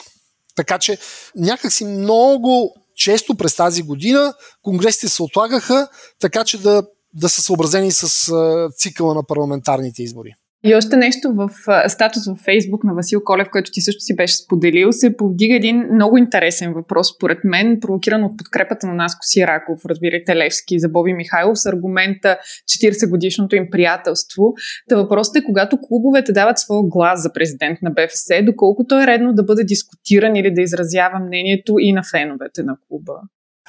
Така 0.55 0.79
че 0.79 0.97
някакси 1.35 1.85
много 1.85 2.75
често 2.99 3.35
през 3.35 3.55
тази 3.55 3.83
година 3.83 4.33
конгресите 4.61 5.09
се 5.09 5.23
отлагаха, 5.23 5.87
така 6.19 6.43
че 6.43 6.57
да 6.57 6.83
да 7.13 7.29
са 7.29 7.41
съобразени 7.41 7.91
с 7.91 8.33
цикъла 8.77 9.13
на 9.13 9.23
парламентарните 9.23 10.03
избори. 10.03 10.33
И 10.63 10.75
още 10.75 10.97
нещо 10.97 11.33
в 11.33 11.49
статус 11.89 12.25
в 12.27 12.35
Фейсбук 12.45 12.83
на 12.83 12.93
Васил 12.93 13.21
Колев, 13.23 13.47
който 13.51 13.71
ти 13.71 13.81
също 13.81 13.99
си 13.99 14.15
беше 14.15 14.37
споделил, 14.37 14.91
се 14.91 15.17
повдига 15.17 15.55
един 15.55 15.87
много 15.93 16.17
интересен 16.17 16.73
въпрос, 16.73 17.15
според 17.15 17.37
мен, 17.43 17.79
провокиран 17.81 18.23
от 18.23 18.37
подкрепата 18.37 18.87
на 18.87 18.93
Наско 18.93 19.19
Сираков, 19.21 19.85
разбирайте 19.85 20.35
Левски, 20.35 20.79
за 20.79 20.89
Боби 20.89 21.13
Михайлов 21.13 21.59
с 21.59 21.65
аргумента 21.65 22.37
40 22.83 23.09
годишното 23.09 23.55
им 23.55 23.67
приятелство. 23.71 24.53
Та 24.89 24.95
въпросът 24.95 25.35
е, 25.35 25.43
когато 25.43 25.77
клубовете 25.81 26.31
дават 26.31 26.59
своя 26.59 26.83
глас 26.83 27.21
за 27.23 27.33
президент 27.33 27.81
на 27.81 27.91
БФС, 27.91 28.45
доколкото 28.45 28.95
е 28.95 29.07
редно 29.07 29.33
да 29.33 29.43
бъде 29.43 29.63
дискутиран 29.63 30.35
или 30.35 30.53
да 30.53 30.61
изразява 30.61 31.19
мнението 31.19 31.75
и 31.79 31.93
на 31.93 32.01
феновете 32.11 32.63
на 32.63 32.77
клуба. 32.87 33.13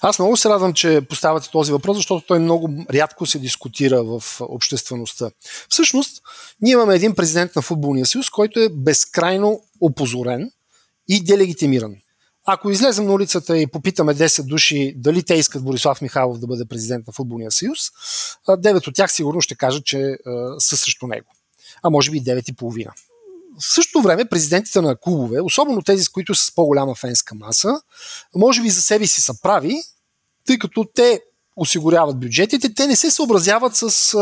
Аз 0.03 0.19
много 0.19 0.37
се 0.37 0.49
радвам, 0.49 0.75
че 0.75 1.01
поставяте 1.09 1.51
този 1.51 1.73
въпрос, 1.73 1.97
защото 1.97 2.27
той 2.27 2.39
много 2.39 2.85
рядко 2.93 3.27
се 3.27 3.39
дискутира 3.39 4.05
в 4.05 4.23
обществеността. 4.41 5.31
Всъщност, 5.69 6.23
ние 6.61 6.73
имаме 6.73 6.95
един 6.95 7.15
президент 7.15 7.57
на 7.57 7.63
Футболния 7.63 8.07
съюз, 8.07 8.31
който 8.31 8.61
е 8.61 8.69
безкрайно 8.69 9.63
опозорен 9.81 10.51
и 11.09 11.25
делегитимиран. 11.25 11.97
Ако 12.47 12.71
излезем 12.71 13.07
на 13.07 13.13
улицата 13.13 13.59
и 13.59 13.67
попитаме 13.67 14.15
10 14.15 14.43
души 14.43 14.95
дали 14.97 15.23
те 15.23 15.35
искат 15.35 15.65
Борислав 15.65 16.01
Михайлов 16.01 16.39
да 16.39 16.47
бъде 16.47 16.65
президент 16.65 17.07
на 17.07 17.13
Футболния 17.13 17.51
съюз, 17.51 17.79
9 18.49 18.89
от 18.89 18.95
тях 18.95 19.13
сигурно 19.13 19.41
ще 19.41 19.55
кажат, 19.55 19.85
че 19.85 20.17
са 20.59 20.77
срещу 20.77 21.07
него. 21.07 21.27
А 21.83 21.91
може 21.91 22.11
би 22.11 22.23
9 22.23 22.51
и 22.51 22.57
половина 22.57 22.93
в 23.61 23.75
същото 23.75 24.03
време 24.03 24.25
президентите 24.25 24.81
на 24.81 24.97
клубове, 24.97 25.41
особено 25.41 25.83
тези, 25.83 26.05
с 26.05 26.09
които 26.09 26.35
са 26.35 26.47
с 26.47 26.55
по-голяма 26.55 26.95
фенска 26.95 27.35
маса, 27.35 27.81
може 28.35 28.63
би 28.63 28.71
за 28.71 28.83
себе 28.83 29.07
си 29.07 29.21
са 29.21 29.41
прави, 29.43 29.77
тъй 30.47 30.59
като 30.59 30.85
те 30.95 31.21
осигуряват 31.57 32.21
бюджетите, 32.21 32.75
те 32.75 32.87
не 32.87 32.97
се 32.97 33.11
съобразяват 33.11 33.73
с 33.77 34.17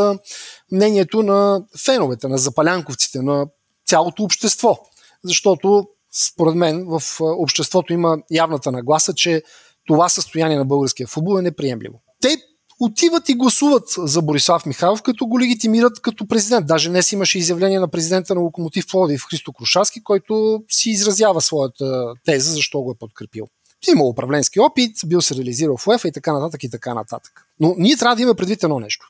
мнението 0.71 1.23
на 1.23 1.61
феновете, 1.85 2.27
на 2.27 2.37
запалянковците, 2.37 3.21
на 3.21 3.47
цялото 3.87 4.23
общество. 4.23 4.79
Защото, 5.23 5.87
според 6.11 6.55
мен, 6.55 6.85
в 6.87 7.01
обществото 7.19 7.93
има 7.93 8.17
явната 8.31 8.71
нагласа, 8.71 9.13
че 9.13 9.43
това 9.87 10.09
състояние 10.09 10.57
на 10.57 10.65
българския 10.65 11.07
футбол 11.07 11.39
е 11.39 11.41
неприемливо. 11.41 12.01
Те 12.21 12.37
отиват 12.79 13.29
и 13.29 13.33
гласуват 13.33 13.83
за 13.97 14.21
Борислав 14.21 14.65
Михайлов, 14.65 15.01
като 15.01 15.27
го 15.27 15.39
легитимират 15.39 16.01
като 16.01 16.27
президент. 16.27 16.67
Даже 16.67 16.89
днес 16.89 17.11
имаше 17.11 17.37
изявление 17.37 17.79
на 17.79 17.87
президента 17.87 18.35
на 18.35 18.41
Локомотив 18.41 18.85
Пловдив 18.91 19.25
Христо 19.29 19.53
Крушарски, 19.53 20.03
който 20.03 20.63
си 20.69 20.89
изразява 20.89 21.41
своята 21.41 22.13
теза, 22.25 22.51
защо 22.51 22.81
го 22.81 22.91
е 22.91 22.95
подкрепил. 22.99 23.47
Има 23.89 24.03
управленски 24.03 24.59
опит, 24.59 24.97
бил 25.05 25.21
се 25.21 25.35
реализирал 25.35 25.77
в 25.77 25.87
УЕФА 25.87 26.07
и 26.07 26.11
така 26.11 26.33
нататък 26.33 26.63
и 26.63 26.69
така 26.69 26.93
нататък. 26.93 27.45
Но 27.59 27.75
ние 27.77 27.97
трябва 27.97 28.15
да 28.15 28.21
имаме 28.21 28.35
предвид 28.35 28.63
едно 28.63 28.79
нещо. 28.79 29.07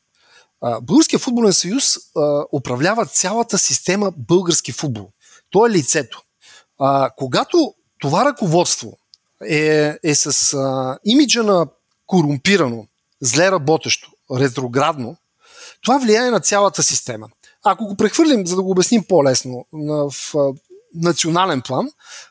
Българския 0.82 1.20
футболен 1.20 1.54
съюз 1.54 1.98
управлява 2.54 3.06
цялата 3.06 3.58
система 3.58 4.12
български 4.18 4.72
футбол. 4.72 5.10
То 5.50 5.68
е 5.68 5.70
лицето. 5.70 6.22
когато 7.18 7.74
това 8.00 8.26
ръководство 8.26 8.98
е, 9.50 9.96
е 10.04 10.16
с 10.16 10.54
а, 10.54 10.98
имиджа 11.06 11.44
на 11.44 11.68
корумпирано, 12.06 12.86
зле 13.22 13.52
работещо, 13.52 14.12
ретроградно, 14.36 15.18
това 15.84 15.98
влияе 15.98 16.32
на 16.32 16.40
цялата 16.40 16.84
система. 16.84 17.28
Ако 17.66 17.86
го 17.86 17.96
прехвърлим, 17.96 18.48
за 18.48 18.56
да 18.56 18.64
го 18.64 18.72
обясним 18.72 19.04
по-лесно, 19.10 19.66
в 19.74 20.14
национален 20.96 21.62
план, 21.62 21.90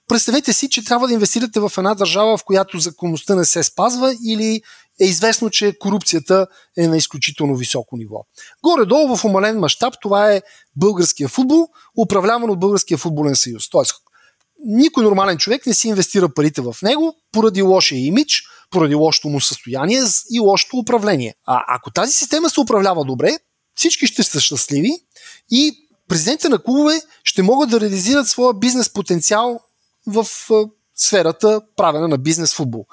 представете 0.09 0.53
си, 0.53 0.71
че 0.71 0.85
трябва 0.85 1.07
да 1.07 1.13
инвестирате 1.13 1.61
в 1.61 1.73
една 1.79 1.95
държава, 1.95 2.37
в 2.37 2.45
която 2.45 2.79
законността 2.79 3.35
не 3.35 3.45
се 3.45 3.63
спазва 3.63 4.17
или 4.27 4.63
е 5.01 5.05
известно, 5.05 5.51
че 5.51 5.79
корупцията 5.79 6.47
е 6.79 6.89
на 6.89 6.97
изключително 6.97 7.57
високо 7.57 7.97
ниво. 7.97 8.25
Горе-долу 8.63 9.17
в 9.17 9.25
умален 9.25 9.59
мащаб 9.59 9.95
това 10.03 10.33
е 10.33 10.43
българския 10.77 11.29
футбол, 11.29 11.69
управляван 12.03 12.51
от 12.51 12.61
Българския 12.61 12.99
футболен 12.99 13.37
съюз. 13.37 13.71
Тоест, 13.71 13.95
никой 14.65 15.05
нормален 15.05 15.39
човек 15.39 15.67
не 15.67 15.75
си 15.75 15.89
инвестира 15.89 16.35
парите 16.35 16.61
в 16.61 16.77
него 16.83 17.15
поради 17.33 17.63
лошия 17.63 18.07
имидж, 18.07 18.43
поради 18.71 18.95
лошото 18.95 19.29
му 19.29 19.41
състояние 19.41 20.03
и 20.31 20.41
лошото 20.41 20.77
управление. 20.77 21.35
А 21.47 21.65
ако 21.69 21.91
тази 21.91 22.13
система 22.13 22.51
се 22.51 22.61
управлява 22.61 23.05
добре, 23.05 23.31
всички 23.75 24.07
ще 24.07 24.23
са 24.23 24.41
щастливи 24.41 24.91
и 25.51 25.89
президентите 26.09 26.49
на 26.49 26.63
клубове 26.63 27.01
ще 27.25 27.43
могат 27.43 27.71
да 27.71 27.81
реализират 27.81 28.29
своя 28.29 28.55
бизнес 28.55 28.93
потенциал 28.93 29.61
в 30.07 30.27
сферата 30.95 31.61
правена 31.77 32.09
на 32.09 32.19
бизнес 32.19 32.55
футбол. 32.55 32.87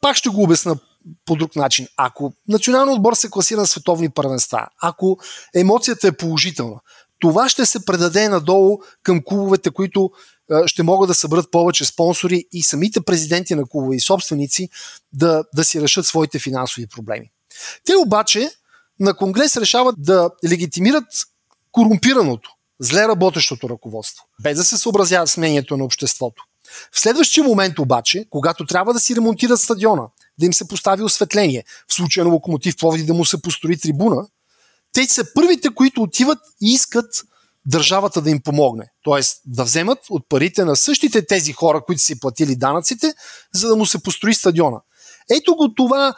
Пак 0.00 0.16
ще 0.16 0.28
го 0.28 0.42
обясна 0.42 0.76
по 1.24 1.36
друг 1.36 1.56
начин. 1.56 1.86
Ако 1.96 2.32
националният 2.48 2.96
отбор 2.96 3.14
се 3.14 3.30
класира 3.30 3.60
на 3.60 3.66
световни 3.66 4.10
първенства, 4.10 4.66
ако 4.82 5.18
емоцията 5.54 6.08
е 6.08 6.16
положителна, 6.16 6.80
това 7.20 7.48
ще 7.48 7.66
се 7.66 7.84
предаде 7.84 8.28
надолу 8.28 8.78
към 9.02 9.22
клубовете, 9.24 9.70
които 9.70 10.10
ще 10.66 10.82
могат 10.82 11.08
да 11.08 11.14
съберат 11.14 11.50
повече 11.50 11.84
спонсори 11.84 12.44
и 12.52 12.62
самите 12.62 13.00
президенти 13.00 13.54
на 13.54 13.66
клубове 13.66 13.96
и 13.96 14.00
собственици 14.00 14.68
да, 15.12 15.44
да 15.54 15.64
си 15.64 15.80
решат 15.80 16.06
своите 16.06 16.38
финансови 16.38 16.86
проблеми. 16.86 17.30
Те 17.84 17.96
обаче 17.96 18.50
на 19.00 19.16
Конгрес 19.16 19.56
решават 19.56 19.94
да 19.98 20.30
легитимират 20.50 21.04
корумпираното, 21.72 22.50
зле 22.80 23.08
работещото 23.08 23.68
ръководство, 23.68 24.24
без 24.42 24.56
да 24.56 24.64
се 24.64 24.76
съобразяват 24.76 25.28
с 25.28 25.36
мнението 25.36 25.76
на 25.76 25.84
обществото. 25.84 26.44
В 26.92 27.00
следващия 27.00 27.44
момент 27.44 27.78
обаче, 27.78 28.26
когато 28.30 28.66
трябва 28.66 28.92
да 28.92 29.00
си 29.00 29.16
ремонтират 29.16 29.60
стадиона, 29.60 30.06
да 30.38 30.46
им 30.46 30.52
се 30.52 30.68
постави 30.68 31.02
осветление, 31.02 31.64
в 31.88 31.94
случая 31.94 32.24
на 32.24 32.30
локомотив 32.30 32.76
Пловди 32.76 33.02
да 33.04 33.14
му 33.14 33.24
се 33.24 33.42
построи 33.42 33.78
трибуна, 33.78 34.26
те 34.92 35.06
са 35.06 35.24
първите, 35.34 35.68
които 35.74 36.02
отиват 36.02 36.38
и 36.62 36.72
искат 36.72 37.24
държавата 37.66 38.20
да 38.20 38.30
им 38.30 38.40
помогне. 38.44 38.84
Тоест 39.02 39.40
да 39.46 39.64
вземат 39.64 39.98
от 40.10 40.28
парите 40.28 40.64
на 40.64 40.76
същите 40.76 41.26
тези 41.26 41.52
хора, 41.52 41.82
които 41.86 42.02
си 42.02 42.20
платили 42.20 42.56
данъците, 42.56 43.14
за 43.54 43.68
да 43.68 43.76
му 43.76 43.86
се 43.86 44.02
построи 44.02 44.34
стадиона. 44.34 44.80
Ето 45.30 45.56
го 45.56 45.74
това 45.74 46.14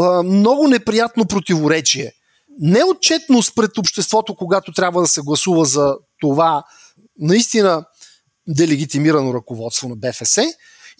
а, 0.00 0.22
много 0.22 0.68
неприятно 0.68 1.26
противоречие. 1.26 2.12
Неотчетност 2.60 3.54
пред 3.54 3.78
обществото, 3.78 4.34
когато 4.36 4.72
трябва 4.72 5.00
да 5.00 5.06
се 5.06 5.20
гласува 5.20 5.64
за 5.64 5.96
това 6.20 6.64
наистина 7.18 7.84
делегитимирано 8.48 9.34
ръководство 9.34 9.88
на 9.88 9.96
БФС 9.96 10.38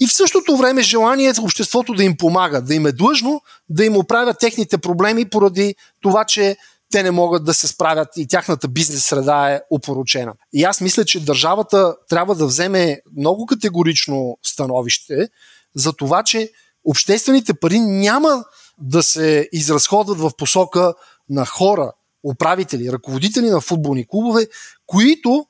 и 0.00 0.06
в 0.06 0.12
същото 0.12 0.56
време 0.56 0.82
желание 0.82 1.32
обществото 1.42 1.92
да 1.94 2.04
им 2.04 2.16
помага, 2.16 2.62
да 2.62 2.74
им 2.74 2.86
е 2.86 2.92
длъжно 2.92 3.40
да 3.68 3.84
им 3.84 3.96
оправят 3.96 4.38
техните 4.38 4.78
проблеми 4.78 5.30
поради 5.30 5.74
това, 6.00 6.24
че 6.24 6.56
те 6.92 7.02
не 7.02 7.10
могат 7.10 7.44
да 7.44 7.54
се 7.54 7.68
справят 7.68 8.08
и 8.16 8.28
тяхната 8.28 8.68
бизнес 8.68 9.04
среда 9.04 9.50
е 9.50 9.60
опоручена. 9.70 10.32
И 10.52 10.64
аз 10.64 10.80
мисля, 10.80 11.04
че 11.04 11.24
държавата 11.24 11.96
трябва 12.08 12.34
да 12.34 12.46
вземе 12.46 13.00
много 13.16 13.46
категорично 13.46 14.38
становище 14.42 15.28
за 15.74 15.92
това, 15.92 16.22
че 16.22 16.50
обществените 16.84 17.54
пари 17.54 17.80
няма 17.80 18.44
да 18.78 19.02
се 19.02 19.48
изразходват 19.52 20.18
в 20.18 20.30
посока 20.38 20.94
на 21.30 21.46
хора, 21.46 21.92
управители, 22.24 22.92
ръководители 22.92 23.50
на 23.50 23.60
футболни 23.60 24.06
клубове, 24.08 24.46
които 24.86 25.46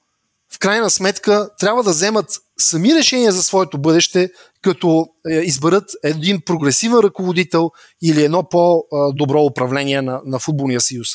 в 0.55 0.59
крайна 0.59 0.90
сметка 0.90 1.51
трябва 1.59 1.83
да 1.83 1.90
вземат 1.90 2.27
сами 2.59 2.94
решения 2.94 3.33
за 3.33 3.42
своето 3.42 3.79
бъдеще, 3.79 4.31
като 4.66 5.09
е, 5.31 5.35
изберат 5.35 5.90
един 6.05 6.40
прогресивен 6.40 6.98
ръководител 6.98 7.70
или 8.02 8.24
едно 8.24 8.48
по-добро 8.48 9.42
управление 9.42 10.02
на, 10.02 10.20
на 10.24 10.38
футболния 10.38 10.81
съюз. 10.81 11.09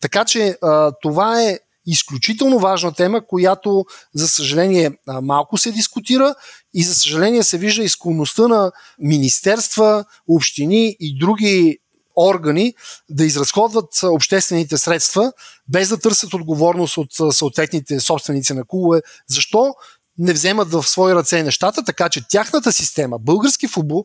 Така 0.00 0.24
че 0.24 0.56
това 1.02 1.42
е 1.42 1.58
изключително 1.86 2.58
важна 2.58 2.92
тема, 2.92 3.26
която, 3.26 3.84
за 4.14 4.28
съжаление, 4.28 4.90
малко 5.22 5.58
се 5.58 5.72
дискутира 5.72 6.34
и, 6.74 6.82
за 6.82 6.94
съжаление, 6.94 7.42
се 7.42 7.58
вижда 7.58 7.84
изклонността 7.84 8.48
на 8.48 8.72
министерства, 8.98 10.04
общини 10.28 10.96
и 11.00 11.18
други 11.18 11.78
органи 12.16 12.74
да 13.10 13.24
изразходват 13.24 14.02
обществените 14.02 14.78
средства, 14.78 15.32
без 15.68 15.88
да 15.88 15.98
търсят 15.98 16.34
отговорност 16.34 16.96
от 16.96 17.34
съответните 17.34 18.00
собственици 18.00 18.54
на 18.54 18.64
клубове. 18.64 19.00
Защо 19.28 19.74
не 20.18 20.32
вземат 20.32 20.70
в 20.70 20.82
свои 20.82 21.14
ръце 21.14 21.42
нещата, 21.42 21.84
така 21.84 22.08
че 22.08 22.28
тяхната 22.28 22.72
система, 22.72 23.18
български 23.18 23.68
футбол, 23.68 24.04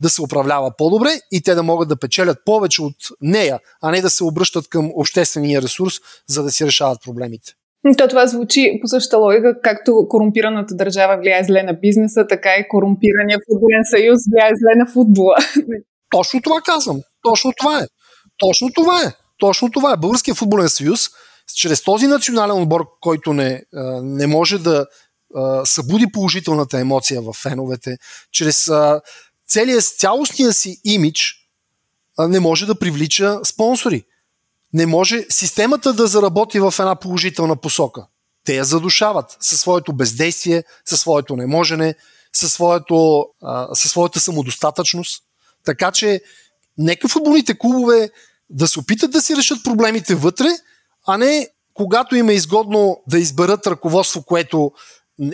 да 0.00 0.10
се 0.10 0.22
управлява 0.22 0.72
по-добре 0.78 1.10
и 1.32 1.42
те 1.42 1.54
да 1.54 1.62
могат 1.62 1.88
да 1.88 1.96
печелят 1.96 2.38
повече 2.44 2.82
от 2.82 2.96
нея, 3.20 3.60
а 3.82 3.90
не 3.90 4.00
да 4.00 4.10
се 4.10 4.24
обръщат 4.24 4.68
към 4.68 4.90
обществения 4.94 5.62
ресурс, 5.62 5.94
за 6.28 6.42
да 6.42 6.50
си 6.50 6.66
решават 6.66 6.98
проблемите. 7.04 7.52
То 7.98 8.08
това 8.08 8.26
звучи 8.26 8.78
по 8.82 8.88
същата 8.88 9.18
логика, 9.18 9.60
както 9.62 10.06
корумпираната 10.08 10.74
държава 10.74 11.16
влияе 11.16 11.44
зле 11.44 11.62
на 11.62 11.72
бизнеса, 11.72 12.26
така 12.28 12.48
и 12.54 12.68
корумпирания 12.68 13.38
футболен 13.50 13.82
съюз 13.90 14.18
влияе 14.32 14.50
зле 14.54 14.74
на 14.76 14.86
футбола. 14.92 15.34
Точно 16.10 16.42
това 16.42 16.60
казвам. 16.64 17.00
Точно 17.22 17.52
това 17.58 17.78
е. 17.78 17.86
Точно 18.38 18.68
това 18.74 19.00
е. 19.06 19.12
Точно 19.38 19.70
това 19.70 19.92
е. 19.92 19.96
Българския 19.96 20.34
футболен 20.34 20.68
съюз, 20.68 21.10
чрез 21.56 21.82
този 21.82 22.06
национален 22.06 22.62
отбор, 22.62 22.84
който 23.00 23.32
не, 23.32 23.62
не 24.02 24.26
може 24.26 24.58
да 24.58 24.86
събуди 25.64 26.06
положителната 26.12 26.78
емоция 26.78 27.22
в 27.22 27.32
феновете, 27.32 27.96
чрез 28.32 28.70
целият 29.48 29.84
цялостния 29.84 30.52
си 30.52 30.80
имидж 30.84 31.42
не 32.18 32.40
може 32.40 32.66
да 32.66 32.78
привлича 32.78 33.40
спонсори. 33.44 34.04
Не 34.72 34.86
може 34.86 35.26
системата 35.28 35.92
да 35.92 36.06
заработи 36.06 36.60
в 36.60 36.74
една 36.78 36.96
положителна 36.96 37.56
посока. 37.56 38.06
Те 38.44 38.56
я 38.56 38.64
задушават 38.64 39.36
със 39.40 39.60
своето 39.60 39.92
бездействие, 39.92 40.64
със 40.84 41.00
своето 41.00 41.36
неможене, 41.36 41.94
със, 42.32 42.52
своето, 42.52 43.26
със 43.72 43.90
своята 43.90 44.20
самодостатъчност. 44.20 45.22
Така 45.64 45.92
че 45.92 46.20
нека 46.78 47.08
футболните 47.08 47.58
клубове 47.58 48.10
да 48.50 48.68
се 48.68 48.80
опитат 48.80 49.10
да 49.10 49.22
си 49.22 49.36
решат 49.36 49.64
проблемите 49.64 50.14
вътре, 50.14 50.48
а 51.06 51.18
не 51.18 51.48
когато 51.74 52.16
им 52.16 52.28
е 52.28 52.34
изгодно 52.34 53.02
да 53.06 53.18
изберат 53.18 53.66
ръководство, 53.66 54.22
което 54.22 54.72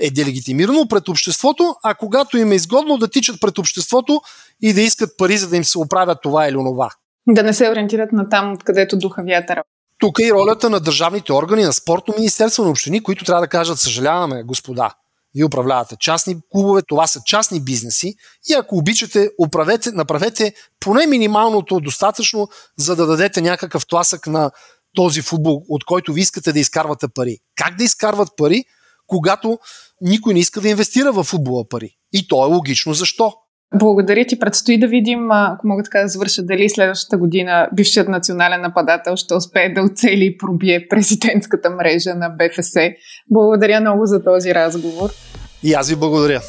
е 0.01 0.11
делегитимирано 0.11 0.89
пред 0.89 1.09
обществото, 1.09 1.75
а 1.85 1.95
когато 1.95 2.39
им 2.39 2.53
е 2.53 2.55
изгодно 2.55 2.99
да 2.99 3.09
тичат 3.09 3.41
пред 3.41 3.59
обществото 3.59 4.21
и 4.63 4.73
да 4.73 4.81
искат 4.81 5.11
пари, 5.19 5.39
за 5.39 5.49
да 5.49 5.57
им 5.57 5.65
се 5.65 5.79
оправят 5.79 6.19
това 6.23 6.49
или 6.49 6.57
онова. 6.57 6.91
Да 7.29 7.43
не 7.43 7.53
се 7.53 7.71
ориентират 7.71 8.13
на 8.13 8.29
там, 8.29 8.53
откъдето 8.53 8.99
духа 8.99 9.23
вятъра. 9.27 9.63
Тук 9.99 10.19
е 10.19 10.27
и 10.27 10.33
ролята 10.33 10.71
на 10.71 10.81
държавните 10.81 11.33
органи, 11.33 11.63
на 11.63 11.73
спортно 11.73 12.15
министерство, 12.17 12.65
на 12.65 12.71
общини, 12.71 13.03
които 13.03 13.25
трябва 13.25 13.41
да 13.41 13.49
кажат, 13.49 13.79
съжаляваме, 13.79 14.43
господа, 14.43 14.91
вие 15.35 15.45
управлявате 15.45 15.97
частни 16.01 16.37
клубове, 16.53 16.83
това 16.89 17.07
са 17.07 17.21
частни 17.27 17.61
бизнеси 17.61 18.15
и 18.51 18.55
ако 18.55 18.77
обичате, 18.77 19.31
управете, 19.47 19.93
направете 19.93 20.55
поне 20.81 21.07
минималното 21.07 21.81
достатъчно, 21.81 22.49
за 22.79 22.97
да 22.97 23.07
дадете 23.07 23.41
някакъв 23.41 23.87
тласък 23.87 24.27
на 24.27 24.51
този 24.95 25.23
футбол, 25.23 25.63
от 25.69 25.85
който 25.85 26.13
ви 26.13 26.21
искате 26.21 26.53
да 26.53 26.61
изкарвате 26.61 27.07
пари. 27.15 27.39
Как 27.57 27.77
да 27.77 27.85
изкарват 27.85 28.29
пари? 28.37 28.65
Когато 29.09 29.59
никой 30.01 30.35
не 30.35 30.41
иска 30.41 30.61
да 30.61 30.69
инвестира 30.69 31.13
в 31.13 31.25
футбола 31.25 31.69
пари. 31.69 31.91
И 32.13 32.29
то 32.29 32.47
е 32.47 32.55
логично 32.55 32.95
защо. 32.95 33.33
Благодаря 33.75 34.25
ти. 34.25 34.39
Предстои 34.39 34.81
да 34.81 34.89
видим, 34.89 35.31
ако 35.31 35.67
мога 35.67 35.83
така 35.83 36.03
да 36.03 36.09
завърша, 36.09 36.43
дали 36.43 36.69
следващата 36.69 37.19
година 37.19 37.69
бившият 37.75 38.09
национален 38.09 38.61
нападател 38.61 39.17
ще 39.17 39.35
успее 39.35 39.73
да 39.73 39.83
оцели 39.83 40.25
и 40.25 40.37
пробие 40.39 40.87
президентската 40.89 41.71
мрежа 41.71 42.15
на 42.15 42.29
БФС. 42.29 42.75
Благодаря 43.31 43.81
много 43.81 44.07
за 44.07 44.25
този 44.25 44.55
разговор. 44.55 45.11
И 45.63 45.75
аз 45.75 45.91
ви 45.91 45.97
благодаря. 45.97 46.41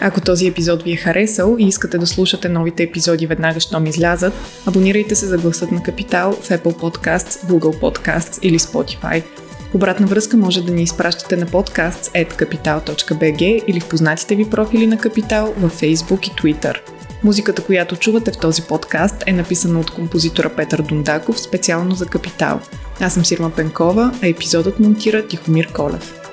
Ако 0.00 0.20
този 0.20 0.46
епизод 0.46 0.82
ви 0.82 0.92
е 0.92 0.96
харесал 0.96 1.56
и 1.58 1.64
искате 1.64 1.98
да 1.98 2.06
слушате 2.06 2.48
новите 2.48 2.82
епизоди 2.82 3.26
веднага, 3.26 3.60
щом 3.60 3.86
излязат, 3.86 4.34
абонирайте 4.66 5.14
се 5.14 5.26
за 5.26 5.38
гласът 5.38 5.72
на 5.72 5.82
Капитал 5.82 6.32
в 6.32 6.48
Apple 6.48 6.76
Podcasts, 6.76 7.46
Google 7.46 7.80
Podcasts 7.80 8.42
или 8.42 8.58
Spotify. 8.58 9.45
Обратна 9.76 10.06
връзка 10.06 10.36
може 10.36 10.62
да 10.62 10.72
ни 10.72 10.82
изпращате 10.82 11.36
на 11.36 11.46
podcasts.capital.bg 11.46 13.64
или 13.66 13.80
в 13.80 13.88
познатите 13.88 14.34
ви 14.34 14.50
профили 14.50 14.86
на 14.86 14.98
Капитал 14.98 15.54
във 15.58 15.80
Facebook 15.80 16.28
и 16.28 16.30
Twitter. 16.30 16.76
Музиката, 17.24 17.64
която 17.64 17.96
чувате 17.96 18.32
в 18.32 18.38
този 18.38 18.62
подкаст 18.62 19.24
е 19.26 19.32
написана 19.32 19.80
от 19.80 19.90
композитора 19.90 20.50
Петър 20.56 20.82
Дундаков 20.82 21.40
специално 21.40 21.94
за 21.94 22.06
Капитал. 22.06 22.60
Аз 23.00 23.14
съм 23.14 23.24
Сирма 23.24 23.50
Пенкова, 23.50 24.12
а 24.22 24.26
епизодът 24.26 24.80
монтира 24.80 25.26
Тихомир 25.26 25.72
Колев. 25.72 26.25